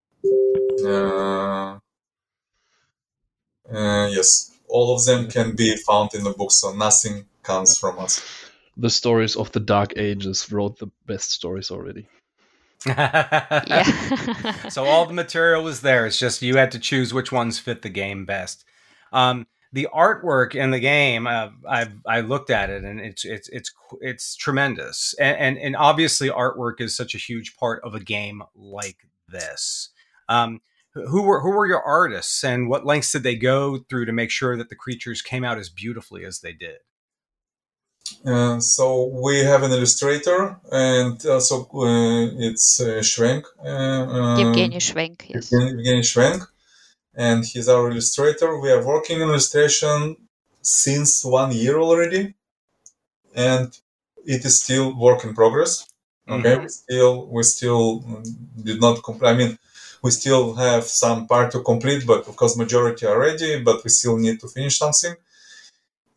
Uh, 3.72 4.10
yes, 4.12 4.58
all 4.68 4.96
of 4.96 5.06
them 5.06 5.28
can 5.28 5.56
be 5.56 5.76
found 5.78 6.14
in 6.14 6.24
the 6.24 6.32
book, 6.32 6.52
so 6.52 6.74
nothing 6.74 7.26
comes 7.44 7.78
from 7.78 8.00
us. 8.00 8.22
The 8.78 8.90
stories 8.90 9.36
of 9.36 9.52
the 9.52 9.60
Dark 9.60 9.94
Ages 9.98 10.52
wrote 10.52 10.80
the 10.80 10.88
best 11.06 11.32
stories 11.32 11.72
already. 11.72 12.08
So 14.70 14.86
all 14.86 15.06
the 15.06 15.14
material 15.14 15.64
was 15.64 15.82
there. 15.82 16.06
It's 16.06 16.18
just 16.18 16.42
you 16.42 16.56
had 16.58 16.72
to 16.72 16.80
choose 16.80 17.14
which 17.14 17.32
ones 17.32 17.60
fit 17.60 17.82
the 17.82 17.90
game 17.90 18.26
best. 18.26 18.64
Um, 19.12 19.48
the 19.74 19.88
artwork 19.94 20.56
in 20.56 20.72
the 20.72 20.80
game, 20.80 21.28
uh, 21.28 21.50
I've 21.68 21.94
I 22.08 22.22
looked 22.22 22.50
at 22.50 22.70
it 22.70 22.84
and 22.84 23.00
it's 23.00 23.26
it's 23.26 23.50
it's 23.50 23.72
it's 24.02 24.36
tremendous. 24.36 25.14
And, 25.20 25.38
and 25.38 25.58
and 25.58 25.76
obviously 25.76 26.30
artwork 26.30 26.80
is 26.80 26.96
such 26.96 27.14
a 27.14 27.20
huge 27.20 27.56
part 27.58 27.84
of 27.84 27.94
a 27.96 28.00
game 28.00 28.42
like 28.56 28.98
this. 29.28 29.90
Um, 30.28 30.62
who 31.08 31.24
were 31.24 31.42
who 31.42 31.52
were 31.52 31.68
your 31.68 31.82
artists 31.82 32.44
and 32.44 32.70
what 32.70 32.86
lengths 32.86 33.12
did 33.12 33.24
they 33.24 33.36
go 33.36 33.80
through 33.90 34.06
to 34.06 34.12
make 34.12 34.32
sure 34.32 34.58
that 34.58 34.70
the 34.70 34.76
creatures 34.76 35.22
came 35.22 35.44
out 35.44 35.58
as 35.58 35.70
beautifully 35.70 36.26
as 36.26 36.40
they 36.40 36.54
did? 36.54 36.78
Uh, 38.26 38.60
so 38.60 39.06
we 39.24 39.40
have 39.40 39.62
an 39.64 39.72
illustrator, 39.72 40.60
and 40.72 41.24
also 41.26 41.62
uh, 41.74 42.28
it's 42.48 42.82
uh, 42.82 43.02
Schwenk. 43.02 43.44
Uh, 43.64 44.38
Evgeny 44.42 44.78
Schwenk, 44.78 45.30
yes. 45.30 45.52
Evgeny 45.54 46.02
Schwenk, 46.02 46.46
and 47.16 47.46
he's 47.46 47.70
our 47.70 47.90
illustrator. 47.92 48.60
We 48.60 48.72
are 48.72 48.86
working 48.86 49.22
in 49.22 49.30
illustration 49.30 50.18
since 50.62 51.24
one 51.24 51.52
year 51.52 51.78
already, 51.80 52.34
and 53.36 53.78
it 54.26 54.44
is 54.44 54.60
still 54.62 54.98
work 55.00 55.24
in 55.24 55.34
progress. 55.36 55.88
Okay, 56.28 56.56
Mhm. 56.58 56.64
we 56.64 56.70
still 56.70 57.28
we 57.28 57.44
still 57.44 58.02
mm, 58.02 58.24
did 58.64 58.80
not 58.82 59.04
complete. 59.04 59.30
I 59.30 59.34
mean, 59.36 59.58
we 60.02 60.12
still 60.12 60.56
have 60.56 60.84
some 60.86 61.28
part 61.28 61.52
to 61.52 61.62
complete, 61.62 62.06
but 62.06 62.26
because 62.26 62.58
majority 62.58 63.06
are 63.06 63.20
ready, 63.20 63.62
but 63.62 63.84
we 63.84 63.90
still 63.90 64.18
need 64.18 64.40
to 64.40 64.48
finish 64.48 64.78
something. 64.78 65.16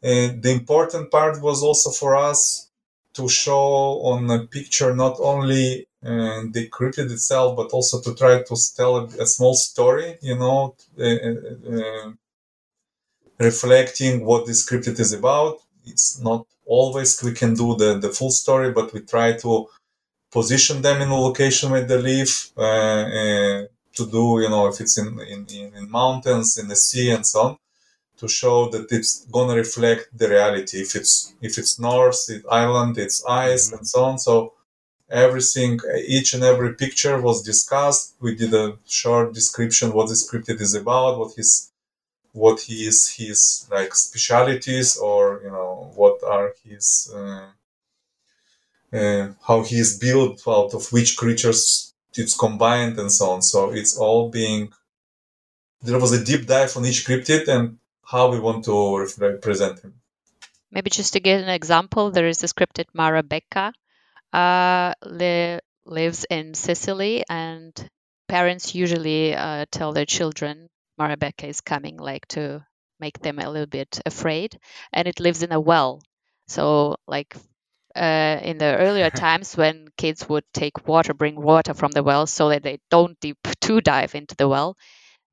And 0.02 0.42
the 0.42 0.50
important 0.50 1.10
part 1.10 1.40
was 1.40 1.62
also 1.62 1.90
for 1.90 2.16
us 2.16 2.68
to 3.14 3.28
show 3.28 4.00
on 4.12 4.30
a 4.30 4.46
picture 4.46 4.94
not 4.94 5.16
only 5.20 5.86
uh, 6.04 6.42
the 6.50 6.68
cryptid 6.70 7.10
itself, 7.10 7.56
but 7.56 7.70
also 7.70 8.00
to 8.00 8.14
try 8.14 8.42
to 8.42 8.56
tell 8.76 8.96
a, 8.96 9.04
a 9.20 9.26
small 9.26 9.54
story, 9.54 10.18
you 10.20 10.36
know, 10.36 10.74
uh, 10.98 11.04
uh, 11.04 11.76
uh, 11.76 12.12
reflecting 13.38 14.24
what 14.24 14.46
this 14.46 14.68
cryptid 14.68 14.98
is 14.98 15.12
about. 15.12 15.58
It's 15.84 16.20
not 16.20 16.46
always 16.66 17.22
we 17.22 17.32
can 17.32 17.54
do 17.54 17.76
the, 17.76 17.98
the 17.98 18.08
full 18.08 18.30
story, 18.30 18.72
but 18.72 18.92
we 18.92 19.00
try 19.00 19.34
to 19.34 19.68
position 20.30 20.82
them 20.82 21.02
in 21.02 21.10
the 21.10 21.14
location 21.14 21.70
where 21.70 21.84
they 21.84 21.98
live 21.98 22.50
uh, 22.56 22.62
uh, 22.62 23.64
to 23.96 24.06
do, 24.06 24.40
you 24.42 24.48
know, 24.48 24.66
if 24.68 24.80
it's 24.80 24.98
in, 24.98 25.08
in, 25.34 25.40
in 25.60 25.66
in 25.78 25.90
mountains, 25.90 26.58
in 26.58 26.68
the 26.68 26.76
sea, 26.76 27.10
and 27.16 27.26
so 27.26 27.40
on, 27.46 27.56
to 28.20 28.28
show 28.28 28.58
that 28.70 28.86
it's 28.98 29.12
gonna 29.36 29.56
reflect 29.56 30.04
the 30.20 30.28
reality. 30.36 30.78
If 30.86 30.96
it's 30.96 31.14
if 31.48 31.58
it's 31.60 31.78
north, 31.78 32.20
it's 32.34 32.46
island, 32.64 32.94
it's 33.06 33.18
ice, 33.48 33.64
Mhm. 33.70 33.74
and 33.78 33.84
so 33.92 34.00
on. 34.10 34.18
So 34.28 34.34
everything, 35.10 35.72
each 36.16 36.30
and 36.34 36.44
every 36.52 36.72
picture 36.84 37.16
was 37.28 37.42
discussed. 37.52 38.04
We 38.24 38.34
did 38.42 38.52
a 38.54 38.66
short 39.00 39.28
description 39.40 39.92
what 39.96 40.08
this 40.10 40.24
cryptid 40.30 40.60
is 40.66 40.74
about, 40.82 41.18
what 41.20 41.32
his 41.40 41.50
what 42.32 42.60
his 42.62 43.08
his 43.18 43.40
like 43.70 43.94
specialities, 43.94 44.96
or 44.98 45.22
you 45.44 45.50
know 45.50 45.92
what 46.00 46.16
are 46.24 46.48
his 46.64 46.86
uh, 47.14 47.46
uh, 48.92 49.28
how 49.46 49.62
he 49.62 49.78
is 49.78 49.98
built 49.98 50.42
out 50.46 50.74
of 50.74 50.92
which 50.92 51.16
creatures 51.16 51.91
it's 52.18 52.36
combined 52.36 52.98
and 52.98 53.10
so 53.10 53.30
on. 53.30 53.42
So 53.42 53.70
it's 53.72 53.96
all 53.96 54.30
being 54.30 54.72
there 55.82 55.98
was 55.98 56.12
a 56.12 56.24
deep 56.24 56.46
dive 56.46 56.76
on 56.76 56.86
each 56.86 57.06
cryptid 57.06 57.48
and 57.48 57.78
how 58.04 58.30
we 58.30 58.38
want 58.38 58.64
to 58.64 58.98
represent 59.18 59.80
him. 59.80 59.94
Maybe 60.70 60.90
just 60.90 61.12
to 61.14 61.20
give 61.20 61.42
an 61.42 61.48
example, 61.48 62.10
there 62.10 62.28
is 62.28 62.42
a 62.42 62.46
cryptid 62.46 62.86
Mara 62.94 63.22
Becca, 63.22 63.72
uh, 64.32 64.94
li- 65.04 65.60
lives 65.84 66.24
in 66.30 66.54
Sicily, 66.54 67.24
and 67.28 67.72
parents 68.28 68.74
usually 68.74 69.34
uh, 69.34 69.66
tell 69.70 69.92
their 69.92 70.06
children 70.06 70.68
Marabecca 70.98 71.46
is 71.46 71.60
coming, 71.60 71.98
like 71.98 72.26
to 72.28 72.64
make 73.00 73.18
them 73.18 73.38
a 73.38 73.50
little 73.50 73.66
bit 73.66 74.00
afraid, 74.06 74.58
and 74.92 75.08
it 75.08 75.20
lives 75.20 75.42
in 75.42 75.52
a 75.52 75.60
well. 75.60 76.00
So, 76.46 76.96
like 77.06 77.36
uh, 77.96 78.38
in 78.42 78.58
the 78.58 78.76
earlier 78.76 79.10
times 79.26 79.56
when 79.56 79.88
kids 79.96 80.28
would 80.28 80.44
take 80.52 80.86
water, 80.86 81.14
bring 81.14 81.40
water 81.40 81.74
from 81.74 81.92
the 81.92 82.02
well, 82.02 82.26
so 82.26 82.48
that 82.50 82.62
they 82.62 82.80
don't 82.90 83.18
deep 83.20 83.38
to 83.62 83.80
dive 83.80 84.14
into 84.14 84.34
the 84.36 84.48
well, 84.48 84.76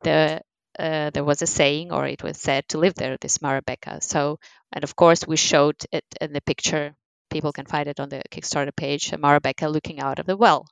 the 0.04 0.41
uh, 0.80 1.10
there 1.12 1.24
was 1.26 1.41
a 1.41 1.48
saying, 1.48 1.91
or 1.91 2.08
it 2.08 2.24
was 2.24 2.38
said 2.39 2.67
to 2.69 2.78
live 2.78 2.95
there, 2.95 3.17
this 3.17 3.39
Marabecca. 3.39 4.02
So, 4.02 4.39
and 4.74 4.84
of 4.84 4.95
course, 4.95 5.28
we 5.28 5.36
showed 5.38 5.76
it 5.91 6.06
in 6.22 6.34
the 6.34 6.41
picture. 6.41 6.95
People 7.30 7.52
can 7.54 7.65
find 7.65 7.88
it 7.89 8.00
on 8.00 8.10
the 8.10 8.22
Kickstarter 8.32 8.76
page. 8.76 9.12
Marabecca 9.12 9.67
looking 9.69 10.00
out 10.00 10.19
of 10.19 10.26
the 10.26 10.38
well, 10.38 10.67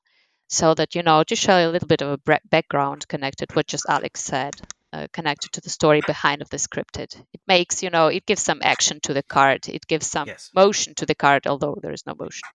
so 0.50 0.73
that 0.76 0.95
you 0.95 1.04
know 1.04 1.23
to 1.23 1.36
show 1.36 1.58
a 1.58 1.71
little 1.71 1.88
bit 1.88 2.02
of 2.02 2.19
a 2.28 2.39
background 2.50 3.08
connected 3.08 3.56
what 3.56 3.67
just 3.67 3.86
Alex 3.89 4.23
said, 4.23 4.56
uh, 4.93 5.08
connected 5.13 5.52
to 5.54 5.62
the 5.62 5.69
story 5.69 6.02
behind 6.02 6.41
of 6.41 6.50
the 6.50 6.58
cryptid. 6.58 7.15
It 7.34 7.41
makes 7.47 7.84
you 7.84 7.89
know 7.89 8.08
it 8.08 8.26
gives 8.26 8.41
some 8.43 8.60
action 8.63 9.00
to 9.04 9.13
the 9.13 9.23
card. 9.23 9.67
It 9.67 9.86
gives 9.88 10.08
some 10.08 10.28
Yes. 10.28 10.50
motion 10.54 10.93
to 10.95 11.06
the 11.06 11.15
card, 11.15 11.47
although 11.47 11.78
there 11.82 11.93
is 11.93 12.06
no 12.06 12.15
motion. 12.19 12.47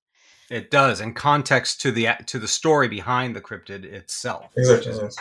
It 0.50 0.70
does, 0.70 1.00
and 1.00 1.16
context 1.16 1.80
to 1.82 1.92
the 1.92 2.08
to 2.26 2.38
the 2.38 2.48
story 2.48 2.88
behind 2.88 3.34
the 3.36 3.40
cryptid 3.40 3.84
itself. 3.84 4.50
Exactly. 4.56 4.76
Which 4.76 4.86
is, 4.86 5.02
Yes. 5.02 5.16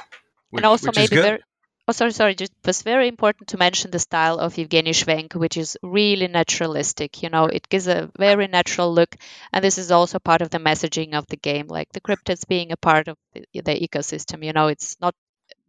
which- 0.50 0.60
and 0.60 0.65
also 0.65 0.88
which 0.88 0.97
is 0.97 1.12
maybe 1.12 1.15
good. 1.21 1.30
very 1.30 1.43
oh 1.88 1.93
sorry 1.93 2.12
sorry 2.12 2.36
just 2.36 2.52
it 2.52 2.67
was 2.67 2.82
very 2.84 3.08
important 3.08 3.47
to 3.50 3.58
mention 3.58 3.89
the 3.91 4.00
style 4.00 4.38
of 4.39 4.56
Evgeny 4.56 4.93
Schwenk 4.93 5.34
which 5.36 5.58
is 5.58 5.78
really 5.82 6.28
naturalistic 6.28 7.24
you 7.24 7.30
know 7.30 7.45
it 7.45 7.67
gives 7.69 7.88
a 7.88 8.12
very 8.19 8.47
natural 8.47 8.93
look 8.93 9.15
and 9.52 9.63
this 9.63 9.78
is 9.78 9.89
also 9.91 10.19
part 10.19 10.41
of 10.41 10.50
the 10.52 10.60
messaging 10.60 11.13
of 11.15 11.26
the 11.28 11.38
game 11.38 11.67
like 11.67 11.89
the 11.91 12.02
cryptids 12.02 12.47
being 12.47 12.71
a 12.71 12.78
part 12.78 13.08
of 13.08 13.17
the, 13.34 13.43
the 13.54 13.88
ecosystem 13.88 14.45
you 14.45 14.54
know 14.54 14.67
it's 14.67 14.95
not 15.02 15.15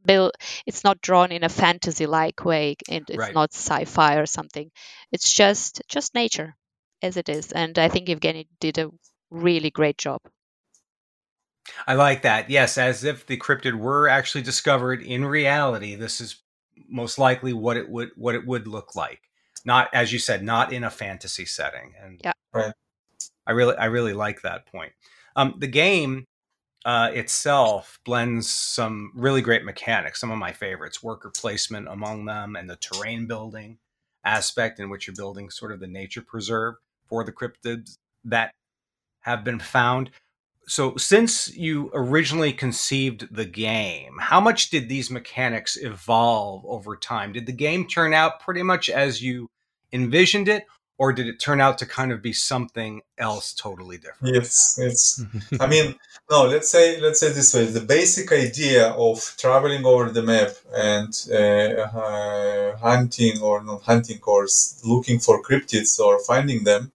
built 0.04 0.34
it's 0.66 0.84
not 0.84 1.00
drawn 1.00 1.32
in 1.32 1.44
a 1.44 1.48
fantasy 1.48 2.06
like 2.06 2.44
way 2.44 2.76
and 2.88 3.04
it's 3.08 3.18
Right. 3.18 3.34
not 3.34 3.52
sci-fi 3.52 4.16
or 4.16 4.26
something 4.26 4.70
it's 5.12 5.32
just 5.32 5.82
just 5.88 6.14
nature 6.14 6.56
as 7.02 7.16
it 7.16 7.28
is 7.28 7.52
and 7.52 7.78
i 7.78 7.88
think 7.88 8.08
evgeny 8.08 8.46
did 8.60 8.78
a 8.78 8.90
really 9.30 9.70
great 9.70 9.98
job 9.98 10.20
I 11.86 11.94
like 11.94 12.22
that. 12.22 12.50
Yes, 12.50 12.76
as 12.76 13.04
if 13.04 13.26
the 13.26 13.36
cryptid 13.36 13.74
were 13.74 14.08
actually 14.08 14.42
discovered 14.42 15.02
in 15.02 15.24
reality, 15.24 15.94
this 15.94 16.20
is 16.20 16.42
most 16.88 17.18
likely 17.18 17.52
what 17.52 17.76
it 17.76 17.88
would 17.88 18.10
what 18.16 18.34
it 18.34 18.46
would 18.46 18.66
look 18.66 18.96
like. 18.96 19.20
Not 19.64 19.88
as 19.92 20.12
you 20.12 20.18
said, 20.18 20.42
not 20.42 20.72
in 20.72 20.84
a 20.84 20.90
fantasy 20.90 21.44
setting. 21.44 21.94
And 22.00 22.20
Yeah. 22.24 22.32
Right. 22.52 22.72
I 23.46 23.52
really 23.52 23.76
I 23.76 23.86
really 23.86 24.12
like 24.12 24.42
that 24.42 24.66
point. 24.66 24.92
Um, 25.36 25.54
the 25.58 25.66
game 25.68 26.26
uh, 26.84 27.10
itself 27.12 28.00
blends 28.04 28.48
some 28.48 29.12
really 29.14 29.42
great 29.42 29.64
mechanics. 29.64 30.20
Some 30.20 30.30
of 30.30 30.38
my 30.38 30.52
favorites: 30.52 31.02
worker 31.02 31.30
placement 31.30 31.88
among 31.88 32.24
them, 32.24 32.56
and 32.56 32.68
the 32.68 32.76
terrain 32.76 33.26
building 33.26 33.78
aspect 34.24 34.78
in 34.78 34.88
which 34.88 35.06
you're 35.06 35.16
building 35.16 35.50
sort 35.50 35.72
of 35.72 35.80
the 35.80 35.86
nature 35.86 36.22
preserve 36.22 36.74
for 37.06 37.24
the 37.24 37.32
cryptids 37.32 37.96
that 38.24 38.52
have 39.20 39.44
been 39.44 39.58
found. 39.58 40.10
So, 40.68 40.96
since 40.96 41.54
you 41.56 41.90
originally 41.92 42.52
conceived 42.52 43.34
the 43.34 43.44
game, 43.44 44.16
how 44.20 44.40
much 44.40 44.70
did 44.70 44.88
these 44.88 45.10
mechanics 45.10 45.76
evolve 45.76 46.64
over 46.66 46.96
time? 46.96 47.32
Did 47.32 47.46
the 47.46 47.52
game 47.52 47.88
turn 47.88 48.14
out 48.14 48.40
pretty 48.40 48.62
much 48.62 48.88
as 48.88 49.20
you 49.20 49.48
envisioned 49.92 50.48
it, 50.48 50.64
or 51.02 51.12
did 51.12 51.26
it 51.26 51.40
turn 51.40 51.60
out 51.60 51.78
to 51.78 51.84
kind 51.84 52.12
of 52.12 52.22
be 52.22 52.32
something 52.32 53.02
else 53.18 53.52
totally 53.52 53.98
different? 53.98 54.36
Yes, 54.36 54.78
it's. 54.80 55.20
I 55.60 55.66
mean, 55.66 55.96
no. 56.30 56.44
Let's 56.44 56.68
say 56.68 57.00
let's 57.00 57.18
say 57.18 57.30
this 57.32 57.52
way: 57.52 57.64
the 57.64 57.86
basic 57.96 58.30
idea 58.30 58.90
of 58.90 59.16
traveling 59.36 59.84
over 59.84 60.10
the 60.10 60.22
map 60.22 60.52
and 60.72 61.12
uh, 61.28 61.82
uh, 62.02 62.76
hunting 62.76 63.42
or 63.42 63.64
not 63.64 63.82
hunting 63.82 64.20
or 64.32 64.46
looking 64.84 65.18
for 65.18 65.42
cryptids 65.42 65.98
or 65.98 66.22
finding 66.30 66.62
them. 66.62 66.92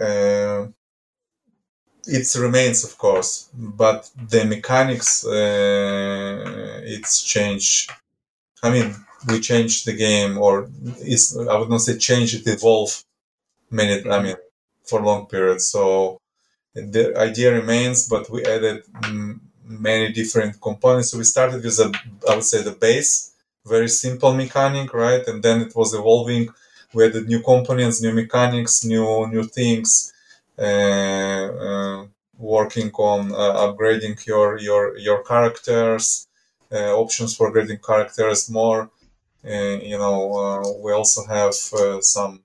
Uh, 0.00 0.68
it 2.06 2.26
remains, 2.46 2.84
of 2.84 2.96
course, 2.96 3.48
but 3.52 4.08
the 4.34 4.44
mechanics 4.44 5.26
uh, 5.26 6.80
it's 6.84 7.22
changed. 7.24 7.90
I 8.62 8.70
mean, 8.70 8.94
we 9.28 9.40
changed 9.40 9.86
the 9.86 9.92
game, 9.92 10.38
or 10.38 10.68
it's 11.00 11.36
I 11.36 11.56
would 11.58 11.70
not 11.70 11.80
say 11.82 11.96
change 11.98 12.34
it, 12.34 12.46
evolve 12.46 13.04
many. 13.70 14.08
I 14.10 14.22
mean, 14.22 14.36
for 14.84 15.00
long 15.00 15.26
periods. 15.26 15.68
So 15.68 16.18
the 16.74 17.16
idea 17.18 17.52
remains, 17.52 18.08
but 18.08 18.30
we 18.30 18.44
added 18.44 18.84
many 19.64 20.12
different 20.12 20.60
components. 20.60 21.10
So 21.10 21.18
we 21.18 21.24
started 21.24 21.62
with 21.64 21.78
a, 21.78 21.92
I 22.28 22.34
would 22.36 22.44
say, 22.44 22.62
the 22.62 22.72
base, 22.72 23.32
very 23.66 23.88
simple 23.88 24.34
mechanic, 24.34 24.92
right? 24.94 25.26
And 25.26 25.42
then 25.42 25.60
it 25.62 25.74
was 25.74 25.94
evolving. 25.94 26.48
We 26.94 27.06
added 27.06 27.28
new 27.28 27.42
components, 27.42 28.02
new 28.02 28.12
mechanics, 28.12 28.84
new 28.84 29.26
new 29.28 29.44
things. 29.44 30.12
Uh, 30.58 31.46
uh, 31.66 32.06
working 32.38 32.90
on 32.94 33.32
uh, 33.32 33.54
upgrading 33.64 34.26
your 34.26 34.58
your 34.58 34.96
your 34.98 35.22
characters, 35.24 36.28
uh, 36.70 36.92
options 37.04 37.34
for 37.36 37.50
upgrading 37.50 37.82
characters, 37.84 38.50
more 38.50 38.90
you 39.44 39.98
know, 39.98 40.16
uh, 40.32 40.78
we 40.84 40.92
also 40.92 41.24
have 41.26 41.54
uh, 41.72 42.00
some 42.00 42.42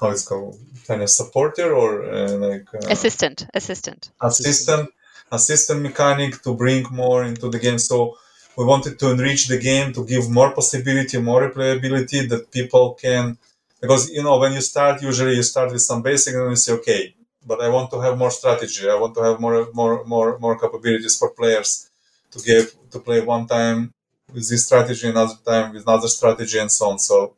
how 0.00 0.10
it's 0.10 0.26
called 0.26 0.58
kind 0.86 1.02
of 1.02 1.10
supporter 1.10 1.72
or 1.72 2.04
uh, 2.04 2.30
like 2.30 2.66
assistant, 2.88 3.46
assistant, 3.54 4.10
assistant, 4.20 4.90
assistant 5.30 5.82
mechanic 5.82 6.42
to 6.42 6.54
bring 6.54 6.84
more 6.90 7.24
into 7.24 7.48
the 7.48 7.58
game. 7.58 7.78
So 7.78 8.16
we 8.56 8.64
wanted 8.64 8.98
to 8.98 9.12
enrich 9.12 9.46
the 9.46 9.58
game 9.58 9.92
to 9.92 10.04
give 10.04 10.28
more 10.28 10.52
possibility, 10.52 11.18
more 11.20 11.48
replayability 11.48 12.28
that 12.28 12.50
people 12.50 12.94
can 12.94 13.38
because 13.80 14.10
you 14.10 14.22
know 14.22 14.38
when 14.38 14.52
you 14.52 14.60
start 14.60 15.02
usually 15.02 15.36
you 15.36 15.42
start 15.42 15.70
with 15.72 15.82
some 15.82 16.02
basic 16.02 16.34
and 16.34 16.50
you 16.50 16.56
say 16.56 16.72
okay 16.72 17.14
but 17.46 17.60
i 17.60 17.68
want 17.68 17.90
to 17.90 18.00
have 18.00 18.18
more 18.18 18.30
strategy 18.30 18.88
i 18.88 18.94
want 18.94 19.14
to 19.14 19.22
have 19.22 19.40
more 19.40 19.68
more 19.72 20.04
more 20.04 20.38
more 20.38 20.58
capabilities 20.58 21.16
for 21.16 21.30
players 21.30 21.90
to 22.30 22.38
give 22.40 22.74
to 22.90 22.98
play 22.98 23.20
one 23.20 23.46
time 23.46 23.92
with 24.32 24.48
this 24.48 24.66
strategy 24.66 25.08
another 25.08 25.34
time 25.44 25.72
with 25.72 25.82
another 25.86 26.08
strategy 26.08 26.58
and 26.58 26.70
so 26.70 26.90
on. 26.90 26.98
So 26.98 27.34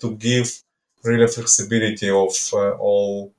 to 0.00 0.14
give 0.16 0.62
really 1.02 1.26
flexibility 1.26 2.08
of 2.10 2.34
uh, 2.52 2.70
all 2.72 3.32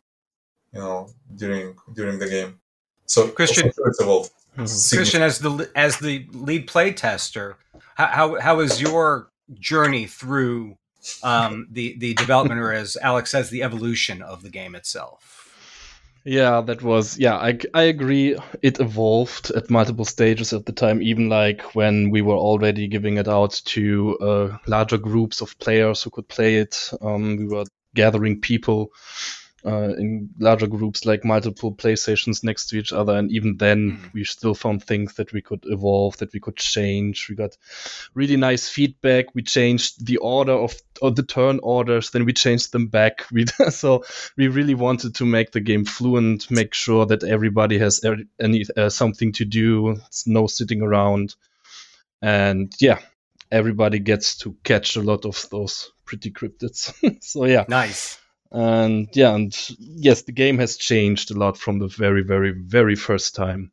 you 0.74 0.80
know 0.80 1.10
during 1.36 1.76
during 1.94 2.20
the 2.20 2.30
game. 2.30 2.60
So 3.06 3.28
christian 3.28 3.72
first 3.72 4.02
of 4.02 4.08
all 4.08 4.28
christian 4.56 5.22
as 5.22 5.40
the 5.40 5.70
as 5.76 6.00
the 6.00 6.26
lead 6.32 6.66
play 6.66 6.92
tester 6.92 7.58
how, 7.96 8.08
how, 8.08 8.40
how 8.40 8.60
is 8.60 8.82
your 8.82 9.30
journey 9.60 10.06
through 10.06 10.78
um, 11.24 11.68
the 11.72 11.98
the 11.98 12.14
development, 12.16 12.60
or 12.60 12.74
as 12.74 12.98
Alex 13.02 13.32
says, 13.32 13.50
the 13.50 13.64
evolution 13.64 14.22
of 14.22 14.42
the 14.42 14.50
game 14.50 14.76
itself. 14.76 15.44
Yeah, 16.26 16.62
that 16.62 16.82
was 16.82 17.18
yeah. 17.20 17.36
I 17.38 17.58
I 17.74 17.84
agree. 17.84 18.36
It 18.64 18.80
evolved 18.80 19.52
at 19.52 19.70
multiple 19.70 20.06
stages 20.06 20.54
at 20.54 20.66
the 20.66 20.72
time. 20.74 21.02
Even 21.02 21.30
like 21.30 21.62
when 21.76 22.10
we 22.10 22.22
were 22.24 22.36
already 22.36 22.88
giving 22.88 23.18
it 23.18 23.28
out 23.28 23.62
to 23.66 24.18
uh, 24.18 24.58
larger 24.66 24.98
groups 24.98 25.42
of 25.42 25.58
players 25.60 26.02
who 26.02 26.10
could 26.10 26.28
play 26.28 26.56
it. 26.58 26.90
Um, 27.02 27.38
we 27.38 27.46
were 27.46 27.66
gathering 27.94 28.42
people 28.42 28.92
uh, 29.65 29.95
in 29.97 30.30
larger 30.38 30.67
groups, 30.67 31.06
like 31.06 31.25
multiple 31.25 31.73
PlayStations 31.73 32.43
next 32.43 32.67
to 32.67 32.78
each 32.78 32.93
other. 32.93 33.15
And 33.17 33.32
even 33.32 33.58
then, 33.58 33.91
mm. 33.91 34.13
we 34.13 34.23
still 34.23 34.54
found 34.54 34.84
things 34.84 35.15
that 35.15 35.34
we 35.34 35.41
could 35.41 35.63
evolve, 35.65 36.17
that 36.17 36.34
we 36.34 36.39
could 36.39 36.58
change. 36.58 37.28
We 37.30 37.36
got 37.36 37.58
really 38.13 38.38
nice 38.38 38.69
feedback. 38.69 39.34
We 39.34 39.41
changed 39.41 40.06
the 40.06 40.17
order 40.17 40.54
of, 40.54 40.75
of 41.01 41.15
the 41.15 41.23
turn 41.23 41.60
orders, 41.63 42.12
then 42.12 42.25
we 42.25 42.34
changed 42.34 42.71
them 42.71 42.88
back. 42.88 43.25
We, 43.36 43.45
so 43.69 44.06
we 44.38 44.47
really 44.47 44.75
wanted 44.75 45.15
to 45.15 45.25
make 45.25 45.51
the 45.51 45.60
game 45.60 45.84
fluent, 45.84 46.49
make 46.49 46.73
sure 46.73 47.06
that 47.08 47.23
everybody 47.23 47.78
has 47.80 48.01
any 48.39 48.63
uh, 48.78 48.88
something 48.88 49.34
to 49.34 49.43
do, 49.43 49.89
it's 49.89 50.25
no 50.25 50.47
sitting 50.47 50.82
around. 50.82 51.36
And 52.21 52.73
yeah, 52.80 52.99
everybody 53.51 53.99
gets 53.99 54.38
to 54.38 54.56
catch 54.63 54.95
a 54.95 55.01
lot 55.01 55.25
of 55.25 55.47
those 55.49 55.91
pretty 56.06 56.32
cryptids. 56.32 56.93
so 57.21 57.45
yeah. 57.45 57.65
Nice 57.67 58.19
and 58.56 59.10
yeah 59.13 59.36
and 59.36 59.54
yes 59.80 60.22
the 60.22 60.32
game 60.32 60.58
has 60.58 60.78
changed 60.78 61.30
a 61.30 61.38
lot 61.38 61.58
from 61.58 61.78
the 61.80 61.88
very 61.88 62.24
very 62.24 62.52
very 62.52 62.96
first 62.96 63.36
time 63.36 63.70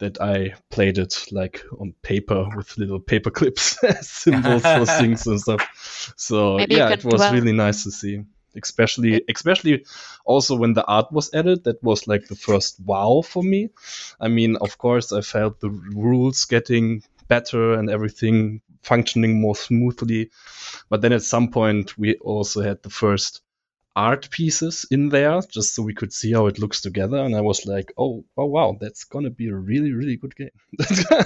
that 0.00 0.20
i 0.20 0.52
played 0.70 0.98
it 0.98 1.26
like 1.32 1.64
on 1.80 1.94
paper 2.02 2.46
with 2.54 2.76
little 2.76 3.00
paper 3.00 3.30
clips 3.30 3.78
symbols 4.06 4.62
for 4.62 4.84
things 5.00 5.26
and 5.26 5.40
stuff. 5.40 6.12
So 6.16 6.56
Maybe 6.58 6.74
yeah 6.74 6.90
it 6.90 7.04
was 7.04 7.20
dwell. 7.20 7.32
really 7.32 7.52
nice 7.52 7.84
to 7.84 7.90
see. 7.90 8.22
Especially 8.54 9.22
especially 9.30 9.86
also 10.26 10.56
when 10.56 10.74
the 10.74 10.84
art 10.84 11.10
was 11.10 11.32
added 11.32 11.64
that 11.64 11.82
was 11.82 12.06
like 12.06 12.26
the 12.26 12.36
first 12.36 12.80
wow 12.84 13.22
for 13.24 13.42
me. 13.42 13.70
I 14.20 14.28
mean 14.28 14.56
of 14.56 14.76
course 14.76 15.12
i 15.12 15.22
felt 15.22 15.60
the 15.60 15.70
rules 15.70 16.44
getting 16.44 17.02
better 17.28 17.74
and 17.74 17.88
everything 17.88 18.60
functioning 18.82 19.40
more 19.40 19.56
smoothly. 19.56 20.30
But 20.90 21.00
then 21.00 21.12
at 21.12 21.22
some 21.22 21.48
point 21.50 21.96
we 21.96 22.16
also 22.16 22.60
had 22.60 22.82
the 22.82 22.90
first 22.90 23.40
art 23.94 24.30
pieces 24.30 24.86
in 24.90 25.08
there 25.10 25.40
just 25.50 25.74
so 25.74 25.82
we 25.82 25.94
could 25.94 26.12
see 26.12 26.32
how 26.32 26.46
it 26.46 26.58
looks 26.58 26.80
together 26.80 27.18
and 27.18 27.36
i 27.36 27.40
was 27.40 27.66
like 27.66 27.92
oh 27.98 28.24
oh 28.38 28.46
wow 28.46 28.76
that's 28.80 29.04
gonna 29.04 29.30
be 29.30 29.48
a 29.48 29.54
really 29.54 29.92
really 29.92 30.16
good 30.16 30.34
game. 30.34 30.50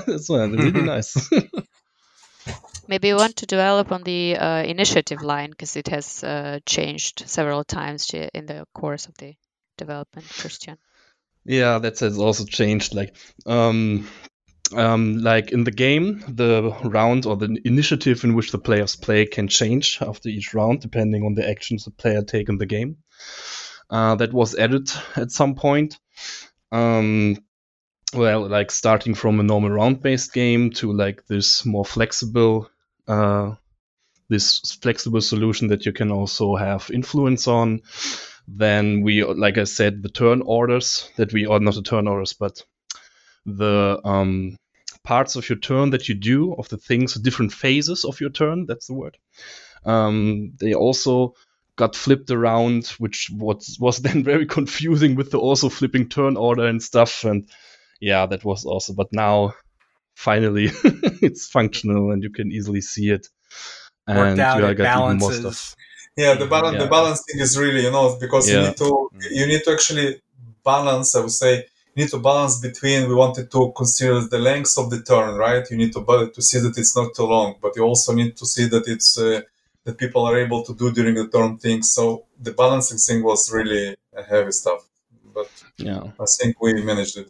That's 0.06 0.28
really 0.28 0.82
nice. 0.94 1.30
Maybe 2.88 3.08
you 3.08 3.16
want 3.16 3.36
to 3.36 3.46
develop 3.46 3.90
on 3.90 4.04
the 4.04 4.36
uh, 4.36 4.62
initiative 4.62 5.20
line 5.20 5.50
because 5.50 5.74
it 5.74 5.88
has 5.88 6.22
uh, 6.22 6.60
changed 6.64 7.28
several 7.28 7.64
times 7.64 8.10
in 8.12 8.46
the 8.46 8.64
course 8.74 9.06
of 9.06 9.16
the 9.18 9.34
development 9.76 10.28
christian. 10.28 10.78
Yeah 11.44 11.78
that 11.78 11.98
has 12.00 12.18
also 12.18 12.44
changed 12.44 12.94
like 12.94 13.14
um 13.46 14.08
um, 14.74 15.18
like 15.18 15.52
in 15.52 15.64
the 15.64 15.70
game, 15.70 16.24
the 16.28 16.76
round 16.84 17.26
or 17.26 17.36
the 17.36 17.58
initiative 17.64 18.24
in 18.24 18.34
which 18.34 18.52
the 18.52 18.58
players 18.58 18.96
play 18.96 19.26
can 19.26 19.48
change 19.48 19.98
after 20.00 20.28
each 20.28 20.54
round, 20.54 20.80
depending 20.80 21.24
on 21.24 21.34
the 21.34 21.48
actions 21.48 21.84
the 21.84 21.90
player 21.90 22.22
take 22.22 22.48
in 22.48 22.58
the 22.58 22.66
game. 22.66 22.98
Uh, 23.88 24.16
that 24.16 24.32
was 24.32 24.56
added 24.56 24.90
at 25.16 25.30
some 25.30 25.54
point. 25.54 25.98
Um, 26.72 27.38
well, 28.14 28.48
like 28.48 28.70
starting 28.70 29.14
from 29.14 29.40
a 29.40 29.44
normal 29.44 29.70
round-based 29.70 30.32
game 30.32 30.70
to 30.72 30.92
like 30.92 31.26
this 31.26 31.64
more 31.64 31.84
flexible, 31.84 32.68
uh, 33.06 33.54
this 34.28 34.78
flexible 34.82 35.20
solution 35.20 35.68
that 35.68 35.86
you 35.86 35.92
can 35.92 36.10
also 36.10 36.56
have 36.56 36.90
influence 36.92 37.46
on. 37.46 37.82
Then 38.48 39.02
we, 39.02 39.24
like 39.24 39.58
I 39.58 39.64
said, 39.64 40.02
the 40.02 40.08
turn 40.08 40.42
orders 40.42 41.10
that 41.16 41.32
we, 41.32 41.46
or 41.46 41.60
not 41.60 41.74
the 41.74 41.82
turn 41.82 42.08
orders, 42.08 42.32
but 42.32 42.62
the 43.46 44.00
um, 44.04 44.56
parts 45.04 45.36
of 45.36 45.48
your 45.48 45.58
turn 45.58 45.90
that 45.90 46.08
you 46.08 46.14
do, 46.14 46.54
of 46.54 46.68
the 46.68 46.76
things, 46.76 47.14
different 47.14 47.52
phases 47.52 48.04
of 48.04 48.20
your 48.20 48.30
turn. 48.30 48.66
That's 48.66 48.88
the 48.88 48.94
word. 48.94 49.16
Um, 49.84 50.52
they 50.60 50.74
also 50.74 51.34
got 51.76 51.94
flipped 51.94 52.30
around, 52.30 52.88
which 52.98 53.30
was 53.32 53.78
was 53.80 53.98
then 54.02 54.24
very 54.24 54.46
confusing 54.46 55.14
with 55.14 55.30
the 55.30 55.38
also 55.38 55.68
flipping 55.68 56.08
turn 56.08 56.36
order 56.36 56.66
and 56.66 56.82
stuff. 56.82 57.24
And 57.24 57.48
yeah, 58.00 58.26
that 58.26 58.44
was 58.44 58.64
also. 58.64 58.92
But 58.92 59.12
now, 59.12 59.54
finally, 60.14 60.70
it's 61.22 61.48
functional 61.48 62.10
and 62.10 62.22
you 62.22 62.30
can 62.30 62.50
easily 62.50 62.80
see 62.80 63.10
it. 63.10 63.28
And 64.08 64.38
out, 64.40 64.62
you 64.62 64.74
got 64.74 65.04
even 65.04 65.18
more 65.18 65.32
stuff. 65.32 65.74
Yeah, 66.16 66.34
the 66.34 66.46
balance 66.46 66.76
yeah. 66.76 66.84
the 66.84 66.90
balancing 66.90 67.40
is 67.40 67.58
really 67.58 67.82
you 67.82 67.90
know 67.90 68.16
because 68.18 68.48
yeah. 68.48 68.54
you 68.54 68.68
need 68.68 68.76
to 68.78 69.08
you 69.30 69.46
need 69.46 69.62
to 69.64 69.72
actually 69.72 70.22
balance. 70.64 71.14
I 71.14 71.20
would 71.20 71.30
say 71.30 71.66
need 71.96 72.10
to 72.10 72.18
balance 72.18 72.60
between 72.60 73.08
we 73.08 73.14
wanted 73.14 73.50
to 73.50 73.72
consider 73.74 74.20
the 74.20 74.38
length 74.38 74.76
of 74.78 74.90
the 74.90 75.02
turn, 75.02 75.36
right? 75.36 75.68
You 75.70 75.76
need 75.76 75.92
to 75.94 76.30
to 76.34 76.42
see 76.42 76.60
that 76.60 76.76
it's 76.76 76.96
not 76.96 77.14
too 77.14 77.24
long, 77.24 77.56
but 77.60 77.74
you 77.76 77.82
also 77.82 78.12
need 78.12 78.36
to 78.36 78.46
see 78.46 78.66
that 78.68 78.86
it's 78.86 79.18
uh, 79.18 79.40
that 79.84 79.98
people 79.98 80.24
are 80.26 80.36
able 80.36 80.62
to 80.64 80.74
do 80.74 80.92
during 80.92 81.14
the 81.14 81.28
turn 81.28 81.58
things. 81.58 81.92
So 81.92 82.26
the 82.40 82.52
balancing 82.52 82.98
thing 82.98 83.22
was 83.24 83.50
really 83.52 83.96
a 84.14 84.22
heavy 84.22 84.52
stuff, 84.52 84.86
but 85.34 85.50
yeah, 85.78 86.02
I 86.20 86.26
think 86.38 86.60
we 86.60 86.82
managed 86.82 87.16
it. 87.18 87.28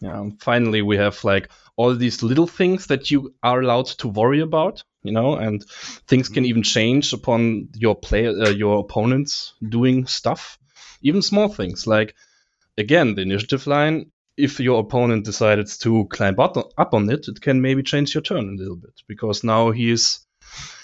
Yeah, 0.00 0.30
finally 0.38 0.82
we 0.82 0.96
have 0.96 1.22
like 1.24 1.50
all 1.76 1.94
these 1.94 2.22
little 2.22 2.46
things 2.46 2.86
that 2.86 3.10
you 3.10 3.34
are 3.42 3.60
allowed 3.60 3.86
to 3.86 4.08
worry 4.08 4.40
about, 4.40 4.82
you 5.02 5.12
know, 5.12 5.36
and 5.36 5.64
things 6.08 6.28
can 6.28 6.44
even 6.44 6.62
change 6.62 7.12
upon 7.12 7.68
your 7.74 7.94
player, 7.94 8.30
uh, 8.30 8.48
your 8.48 8.80
opponents 8.80 9.54
doing 9.68 10.06
stuff, 10.06 10.58
even 11.02 11.22
small 11.22 11.48
things 11.48 11.86
like 11.86 12.14
again, 12.78 13.14
the 13.14 13.22
initiative 13.22 13.66
line, 13.66 14.10
if 14.36 14.60
your 14.60 14.80
opponent 14.80 15.24
decided 15.24 15.66
to 15.80 16.06
climb 16.06 16.38
up, 16.38 16.56
on 16.94 17.10
it, 17.10 17.28
it 17.28 17.40
can 17.40 17.60
maybe 17.60 17.82
change 17.82 18.14
your 18.14 18.22
turn 18.22 18.48
a 18.48 18.60
little 18.60 18.76
bit 18.76 18.94
because 19.06 19.44
now 19.44 19.70
he 19.70 19.90
is 19.90 20.20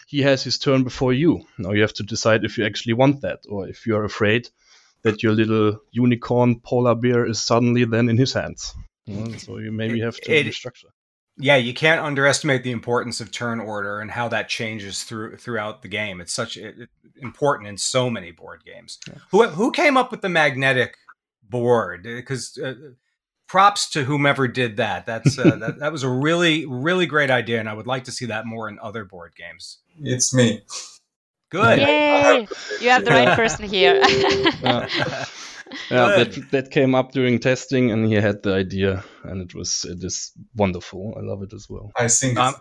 he 0.06 0.22
has 0.22 0.42
his 0.44 0.58
turn 0.58 0.84
before 0.84 1.12
you. 1.12 1.44
Now 1.58 1.72
you 1.72 1.82
have 1.82 1.94
to 1.94 2.04
decide 2.04 2.44
if 2.44 2.58
you 2.58 2.64
actually 2.64 2.94
want 2.94 3.22
that 3.22 3.40
or 3.48 3.68
if 3.68 3.86
you're 3.86 4.04
afraid 4.04 4.48
that 5.02 5.22
your 5.22 5.32
little 5.32 5.80
unicorn 5.90 6.60
polar 6.60 6.94
bear 6.94 7.26
is 7.26 7.42
suddenly 7.42 7.84
then 7.84 8.08
in 8.08 8.16
his 8.16 8.32
hands. 8.32 8.74
Hmm. 9.06 9.36
so 9.36 9.58
you 9.58 9.70
maybe 9.70 10.00
have 10.00 10.16
to 10.16 10.32
it, 10.32 10.46
restructure. 10.46 10.90
Yeah, 11.38 11.56
you 11.56 11.74
can't 11.74 12.00
underestimate 12.00 12.64
the 12.64 12.72
importance 12.72 13.20
of 13.20 13.30
turn 13.30 13.60
order 13.60 14.00
and 14.00 14.10
how 14.10 14.28
that 14.28 14.48
changes 14.48 15.04
through 15.04 15.36
throughout 15.36 15.82
the 15.82 15.88
game. 15.88 16.20
It's 16.20 16.32
such 16.32 16.56
it, 16.56 16.88
important 17.18 17.68
in 17.68 17.76
so 17.76 18.10
many 18.10 18.32
board 18.32 18.64
games. 18.64 18.98
Yeah. 19.06 19.14
Who 19.30 19.46
who 19.48 19.70
came 19.70 19.96
up 19.96 20.10
with 20.10 20.22
the 20.22 20.28
magnetic 20.28 20.96
board 21.50 22.02
because 22.02 22.58
uh, 22.58 22.74
props 23.48 23.90
to 23.90 24.04
whomever 24.04 24.48
did 24.48 24.76
that. 24.76 25.06
That's 25.06 25.38
uh, 25.38 25.56
that, 25.56 25.78
that 25.80 25.92
was 25.92 26.02
a 26.02 26.10
really 26.10 26.66
really 26.66 27.06
great 27.06 27.30
idea, 27.30 27.60
and 27.60 27.68
I 27.68 27.74
would 27.74 27.86
like 27.86 28.04
to 28.04 28.12
see 28.12 28.26
that 28.26 28.46
more 28.46 28.68
in 28.68 28.78
other 28.80 29.04
board 29.04 29.34
games. 29.36 29.78
It's 30.02 30.34
me. 30.34 30.62
Good. 31.50 31.78
Yay! 31.78 32.48
You 32.80 32.90
have 32.90 33.04
the 33.04 33.12
right 33.12 33.36
person 33.42 33.68
here. 33.68 33.96
yeah, 33.96 34.88
yeah 35.90 36.24
that 36.24 36.48
that 36.50 36.70
came 36.70 36.94
up 36.94 37.12
during 37.12 37.38
testing, 37.38 37.90
and 37.90 38.06
he 38.06 38.14
had 38.14 38.42
the 38.42 38.54
idea, 38.54 39.04
and 39.24 39.40
it 39.40 39.54
was 39.54 39.84
it 39.84 40.02
is 40.04 40.32
wonderful. 40.54 41.14
I 41.16 41.20
love 41.20 41.42
it 41.42 41.52
as 41.52 41.66
well. 41.68 41.90
I 41.96 42.08
think. 42.08 42.38
Um, 42.38 42.54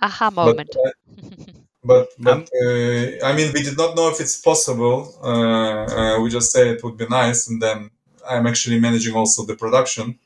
aha 0.00 0.30
moment. 0.30 0.70
But, 0.74 0.86
uh, 0.86 1.52
but 1.84 2.08
but 2.18 2.32
um, 2.32 2.46
uh, 2.62 3.26
I 3.26 3.34
mean, 3.34 3.52
we 3.52 3.62
did 3.62 3.76
not 3.76 3.96
know 3.96 4.08
if 4.10 4.20
it's 4.20 4.40
possible. 4.40 5.18
Uh, 5.22 5.86
uh 5.86 6.20
we 6.22 6.30
just 6.30 6.52
said 6.52 6.66
it 6.66 6.84
would 6.84 6.96
be 6.96 7.06
nice, 7.06 7.48
and 7.48 7.60
then 7.60 7.90
I'm 8.28 8.46
actually 8.46 8.78
managing 8.80 9.14
also 9.14 9.44
the 9.44 9.56
production, 9.56 10.18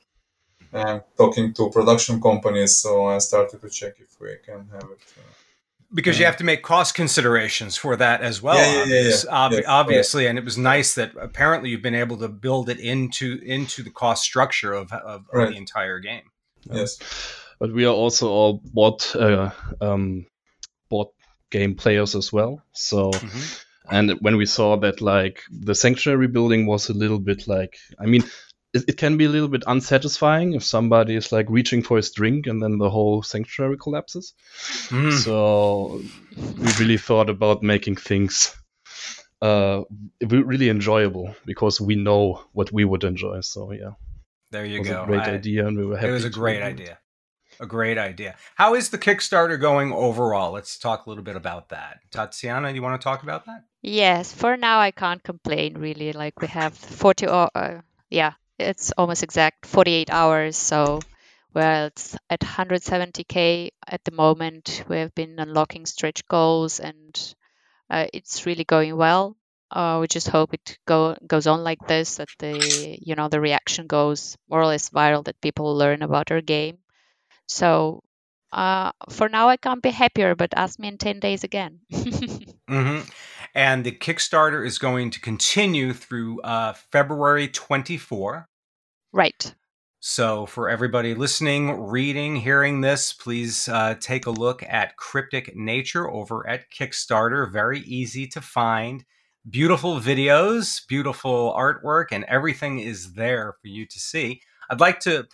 uh, 0.72 1.00
talking 1.16 1.52
to 1.54 1.70
production 1.70 2.20
companies. 2.20 2.76
So 2.76 3.06
I 3.06 3.18
started 3.18 3.61
to 3.61 3.68
check 3.70 3.94
if 4.00 4.20
we 4.20 4.37
can 4.44 4.68
have 4.72 4.82
it. 4.90 4.98
Uh, 5.18 5.22
because 5.94 6.18
you 6.18 6.26
have 6.26 6.37
to 6.37 6.44
make 6.44 6.62
cost 6.64 6.94
considerations 6.96 7.76
for 7.76 7.94
that 7.96 8.20
as 8.20 8.42
well. 8.42 8.56
Yeah, 8.56 8.85
yeah, 8.85 9.02
yeah, 9.02 9.09
yeah. 9.24 9.44
ob- 9.46 9.52
Yes, 9.52 9.64
obviously, 9.68 10.26
and 10.26 10.37
it 10.38 10.44
was 10.44 10.59
nice 10.59 10.94
that 10.96 11.12
apparently 11.18 11.70
you've 11.70 11.80
been 11.82 11.94
able 11.94 12.16
to 12.18 12.28
build 12.28 12.68
it 12.68 12.80
into 12.80 13.38
into 13.44 13.82
the 13.85 13.90
cost 13.90 14.24
structure 14.24 14.72
of 14.72 14.92
of, 14.92 15.24
of 15.32 15.50
the 15.50 15.56
entire 15.56 16.00
game. 16.00 16.22
Yes. 16.70 16.98
But 17.61 17.72
we 17.72 17.85
are 17.87 17.94
also 17.94 18.28
all 18.28 18.61
board 18.64 19.00
uh, 19.14 19.50
um, 19.80 20.26
board 20.90 21.09
game 21.50 21.76
players 21.76 22.14
as 22.16 22.32
well. 22.32 22.61
So 22.72 23.11
Mhm. 23.12 23.64
And 23.90 24.12
when 24.20 24.37
we 24.37 24.46
saw 24.46 24.77
that 24.79 25.01
like 25.01 25.40
the 25.51 25.75
sanctuary 25.75 26.29
building 26.29 26.66
was 26.66 26.88
a 26.88 26.92
little 26.94 27.18
bit 27.20 27.46
like 27.46 27.77
i 28.01 28.07
mean 28.07 28.22
it, 28.75 28.85
it 28.88 28.96
can 28.96 29.16
be 29.16 29.25
a 29.25 29.29
little 29.29 29.49
bit 29.49 29.62
unsatisfying 29.66 30.55
if 30.55 30.62
somebody 30.64 31.14
is 31.14 31.31
like 31.33 31.46
reaching 31.49 31.83
for 31.83 31.96
his 31.96 32.11
drink 32.11 32.46
and 32.46 32.61
then 32.62 32.79
the 32.79 32.90
whole 32.90 33.22
sanctuary 33.22 33.77
collapses 33.79 34.35
Mm. 34.90 35.12
so 35.25 36.01
we 36.59 36.70
really 36.81 36.99
thought 36.99 37.31
about 37.31 37.62
making 37.62 37.96
things 37.96 38.55
uh 39.42 39.83
really 40.29 40.68
enjoyable 40.68 41.35
because 41.44 41.81
we 41.81 41.94
know 41.94 42.42
what 42.53 42.72
we 42.72 42.85
would 42.85 43.05
enjoy 43.05 43.40
so 43.40 43.72
yeah 43.72 43.92
There 44.51 44.64
it 44.64 44.70
you 44.72 44.81
was 44.81 44.88
go. 44.88 45.03
a 45.03 45.07
great 45.07 45.22
I- 45.29 45.35
idea 45.35 45.66
and 45.66 45.77
we 45.79 45.85
were 45.87 45.96
happy 45.96 46.09
It 46.09 46.12
was 46.12 46.25
a 46.25 46.31
great 46.31 46.61
do 46.61 46.64
it. 46.66 46.68
idea. 46.75 46.99
A 47.59 47.66
great 47.66 47.96
idea. 47.96 48.35
How 48.57 48.75
is 48.75 48.90
the 48.90 48.99
Kickstarter 48.99 49.59
going 49.59 49.90
overall? 49.90 50.53
Let's 50.53 50.77
talk 50.79 51.07
a 51.07 51.09
little 51.09 51.25
bit 51.25 51.37
about 51.37 51.70
that. 51.70 52.01
Tatsiana, 52.12 52.75
you 52.75 52.83
want 52.83 53.01
to 53.01 53.05
talk 53.05 53.22
about 53.22 53.46
that? 53.46 53.64
Yes, 53.87 54.33
for 54.35 54.57
now 54.59 54.81
I 54.81 54.90
can't 54.90 55.22
complain 55.22 55.79
really. 55.79 56.12
Like 56.12 56.40
we 56.42 56.49
have 56.49 56.77
40 56.77 57.27
or 57.27 57.49
uh, 57.55 57.81
yeah, 58.11 58.35
it's 58.59 58.92
almost 58.99 59.22
exact 59.22 59.64
48 59.64 60.11
hours. 60.11 60.57
So 60.59 61.07
well, 61.55 61.87
it's 61.87 62.14
at 62.29 62.42
170k 62.42 63.70
at 63.87 64.05
the 64.05 64.11
moment. 64.11 64.85
We 64.88 64.99
have 64.99 65.14
been 65.14 65.38
unlocking 65.38 65.87
stretch 65.87 66.27
goals 66.29 66.81
and 66.81 67.14
uh, 67.90 68.07
it's 68.12 68.46
really 68.46 68.64
going 68.64 68.96
well. 68.96 69.37
Uh, 69.70 69.99
we 70.01 70.09
just 70.09 70.29
hope 70.29 70.55
it 70.55 70.79
go 70.87 71.16
goes 71.27 71.46
on 71.46 71.64
like 71.64 71.87
this, 71.87 72.16
that 72.16 72.31
the 72.40 72.99
you 73.03 73.14
know 73.16 73.29
the 73.29 73.40
reaction 73.40 73.87
goes 73.87 74.37
more 74.51 74.61
or 74.62 74.66
less 74.66 74.90
viral, 74.90 75.25
that 75.27 75.40
people 75.40 75.77
learn 75.77 76.03
about 76.03 76.31
our 76.33 76.42
game. 76.42 76.79
So 77.49 78.03
uh, 78.53 78.92
for 79.11 79.29
now 79.29 79.49
I 79.49 79.57
can't 79.59 79.83
be 79.83 79.90
happier, 79.90 80.35
but 80.37 80.55
ask 80.57 80.79
me 80.79 80.88
in 80.88 80.99
10 80.99 81.20
days 81.20 81.44
again. 81.44 81.81
hmm 82.68 83.01
And 83.57 83.85
the 83.85 83.92
Kickstarter 83.92 84.66
is 84.66 84.77
going 84.77 85.11
to 85.12 85.21
continue 85.21 85.95
through 85.95 86.42
uh, 86.42 86.75
February 86.75 87.49
24. 87.49 88.47
right. 89.12 89.55
So, 89.99 90.45
for 90.45 90.69
everybody 90.69 91.14
listening, 91.14 91.81
reading, 91.81 92.37
hearing 92.37 92.83
this, 92.83 93.14
please 93.14 93.66
uh, 93.66 93.95
take 93.99 94.27
a 94.27 94.31
look 94.31 94.62
at 94.62 94.99
Cryptic 94.99 95.57
Nature 95.57 96.09
over 96.11 96.47
at 96.47 96.71
Kickstarter. 96.71 97.51
Very 97.51 97.81
easy 97.81 98.27
to 98.27 98.42
find. 98.42 99.07
Beautiful 99.49 100.01
videos, 100.01 100.87
beautiful 100.87 101.55
artwork, 101.59 102.09
and 102.12 102.25
everything 102.25 102.81
is 102.81 103.14
there 103.14 103.55
for 103.62 103.69
you 103.69 103.87
to 103.87 103.99
see. 103.99 104.42
I'd 104.69 104.81
like 104.81 105.01
to 105.01 105.27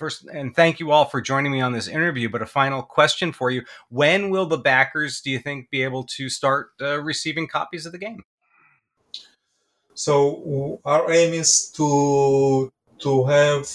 first, 0.00 0.26
and 0.32 0.56
thank 0.56 0.80
you 0.80 0.90
all 0.90 1.04
for 1.04 1.20
joining 1.20 1.52
me 1.52 1.60
on 1.60 1.72
this 1.72 1.86
interview, 1.86 2.28
but 2.28 2.42
a 2.42 2.46
final 2.46 2.82
question 2.82 3.32
for 3.32 3.50
you. 3.52 3.62
When 3.90 4.30
will 4.30 4.46
the 4.46 4.58
backers, 4.58 5.20
do 5.20 5.30
you 5.30 5.38
think, 5.38 5.70
be 5.70 5.84
able 5.84 6.04
to 6.16 6.28
start 6.28 6.70
uh, 6.80 7.00
receiving 7.00 7.46
copies 7.46 7.86
of 7.86 7.92
the 7.92 7.98
game? 7.98 8.24
So 9.94 10.80
our 10.84 11.04
aim 11.12 11.34
is 11.34 11.70
to 11.76 12.72
to 13.00 13.12
have 13.26 13.68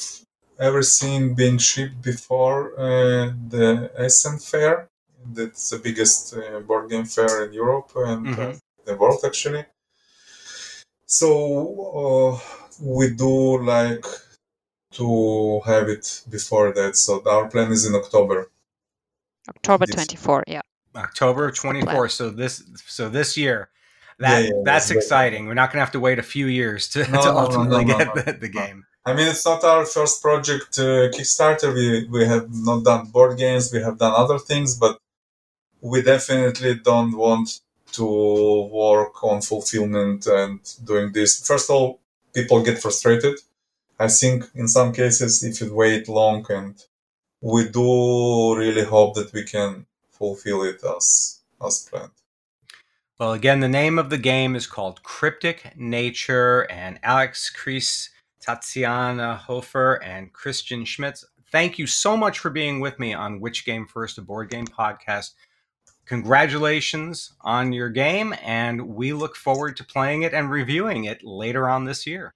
everything 0.60 1.36
being 1.36 1.60
shipped 1.60 2.02
before 2.02 2.60
uh, 2.80 3.32
the 3.50 3.92
Essen 3.98 4.40
Fair. 4.40 4.90
That's 5.38 5.70
the 5.70 5.80
biggest 5.80 6.36
uh, 6.36 6.60
board 6.68 6.90
game 6.90 7.06
fair 7.06 7.46
in 7.46 7.54
Europe 7.54 7.92
and 7.96 8.28
uh, 8.28 8.42
Mhm. 8.42 8.60
the 8.86 8.96
world, 8.96 9.22
actually. 9.26 9.66
So 11.20 11.30
uh, 12.04 12.34
we 12.82 13.06
do 13.12 13.64
like 13.64 14.06
to 14.96 15.62
have 15.66 15.90
it 15.90 16.24
before 16.30 16.72
that. 16.74 16.96
So 16.98 17.22
our 17.26 17.48
plan 17.50 17.72
is 17.72 17.86
in 17.86 17.96
October. 17.96 18.52
October 19.50 19.86
This- 19.86 19.96
24, 19.96 20.44
yeah. 20.48 20.62
October 20.96 21.48
That's 21.48 21.62
the 21.62 21.74
plan. 21.74 21.86
24th. 21.86 22.12
So 22.12 22.30
this 22.30 22.64
so 22.88 23.10
this 23.10 23.38
year. 23.38 23.70
That 24.20 24.44
yeah, 24.46 24.50
that's 24.64 24.88
that's 24.88 24.88
great. 24.92 24.98
exciting. 24.98 25.46
We're 25.48 25.56
not 25.56 25.70
going 25.72 25.80
to 25.82 25.86
have 25.86 25.92
to 25.92 26.00
wait 26.00 26.20
a 26.20 26.24
few 26.24 26.48
years 26.48 26.88
to, 26.90 27.00
No, 27.12 27.22
to 27.22 27.28
no, 27.28 27.34
no, 27.34 27.38
ultimately 27.40 27.84
no, 27.86 27.98
no, 27.98 27.98
get 27.98 28.16
no. 28.16 28.22
the, 28.22 28.32
the 28.34 28.48
game. 28.50 28.86
I 29.06 29.14
mean, 29.14 29.28
it's 29.28 29.46
not 29.46 29.64
our 29.64 29.86
first 29.86 30.22
project 30.22 30.80
uh, 30.80 31.12
Kickstarter. 31.16 31.74
We 31.74 32.08
we 32.08 32.26
have 32.26 32.48
not 32.52 32.86
done 32.86 33.08
board 33.08 33.38
games. 33.38 33.72
We 33.74 33.82
have 33.82 33.98
done 33.98 34.14
other 34.16 34.40
things, 34.40 34.78
but 34.80 34.98
we 35.82 36.02
definitely 36.02 36.76
don't 36.76 37.16
want 37.18 37.60
to 37.92 38.06
work 38.72 39.22
on 39.24 39.42
fulfillment 39.42 40.26
and 40.28 40.60
doing 40.84 41.12
this. 41.12 41.46
First 41.46 41.70
of 41.70 41.76
all, 41.76 42.00
people 42.34 42.64
get 42.64 42.82
frustrated. 42.82 43.36
I 43.98 44.08
think 44.08 44.46
in 44.56 44.68
some 44.68 44.92
cases, 44.92 45.44
if 45.44 45.62
you 45.62 45.74
wait 45.74 46.10
long, 46.10 46.46
and 46.50 46.76
we 47.42 47.70
do 47.70 48.58
really 48.58 48.84
hope 48.84 49.16
that 49.16 49.32
we 49.34 49.44
can 49.44 49.86
fulfill 50.12 50.64
it 50.64 50.84
as 50.84 51.42
as 51.66 51.88
planned. 51.90 52.12
Well, 53.18 53.32
again, 53.32 53.62
the 53.62 53.70
name 53.70 53.98
of 53.98 54.10
the 54.10 54.18
game 54.18 54.56
is 54.56 54.68
called 54.68 55.02
Cryptic 55.04 55.78
Nature, 55.78 56.68
and 56.70 57.00
Alex 57.02 57.50
Kreis, 57.56 58.10
Tatsiana 58.46 59.38
Hofer, 59.38 60.04
and 60.04 60.34
Christian 60.34 60.84
Schmitz. 60.84 61.24
Thank 61.50 61.80
you 61.80 61.88
so 61.88 62.18
much 62.18 62.40
for 62.40 62.50
being 62.50 62.82
with 62.82 63.00
me 63.00 63.14
on 63.14 63.40
Which 63.40 63.66
Game 63.66 63.88
First, 63.88 64.18
a 64.18 64.22
board 64.22 64.50
game 64.50 64.68
podcast. 64.68 65.32
Congratulations 66.06 67.34
on 67.42 67.72
your 67.72 67.90
game, 67.90 68.36
and 68.44 68.90
we 68.90 69.14
look 69.14 69.38
forward 69.38 69.78
to 69.78 69.86
playing 69.86 70.24
it 70.24 70.34
and 70.34 70.52
reviewing 70.52 71.06
it 71.06 71.24
later 71.24 71.70
on 71.70 71.86
this 71.86 72.06
year. 72.06 72.34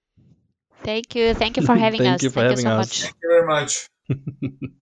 Thank 0.84 1.14
you. 1.14 1.34
Thank 1.34 1.56
you 1.56 1.62
for 1.62 1.76
having 1.76 2.00
Thank 2.00 2.14
us. 2.16 2.22
you 2.22 2.30
for 2.30 2.40
Thank 2.40 2.50
having 2.50 2.64
you 2.66 2.70
so 2.70 2.76
us. 2.78 2.88
much. 2.88 3.00
Thank 3.00 3.14
you 3.22 3.28
very 3.28 3.46
much. 3.46 3.88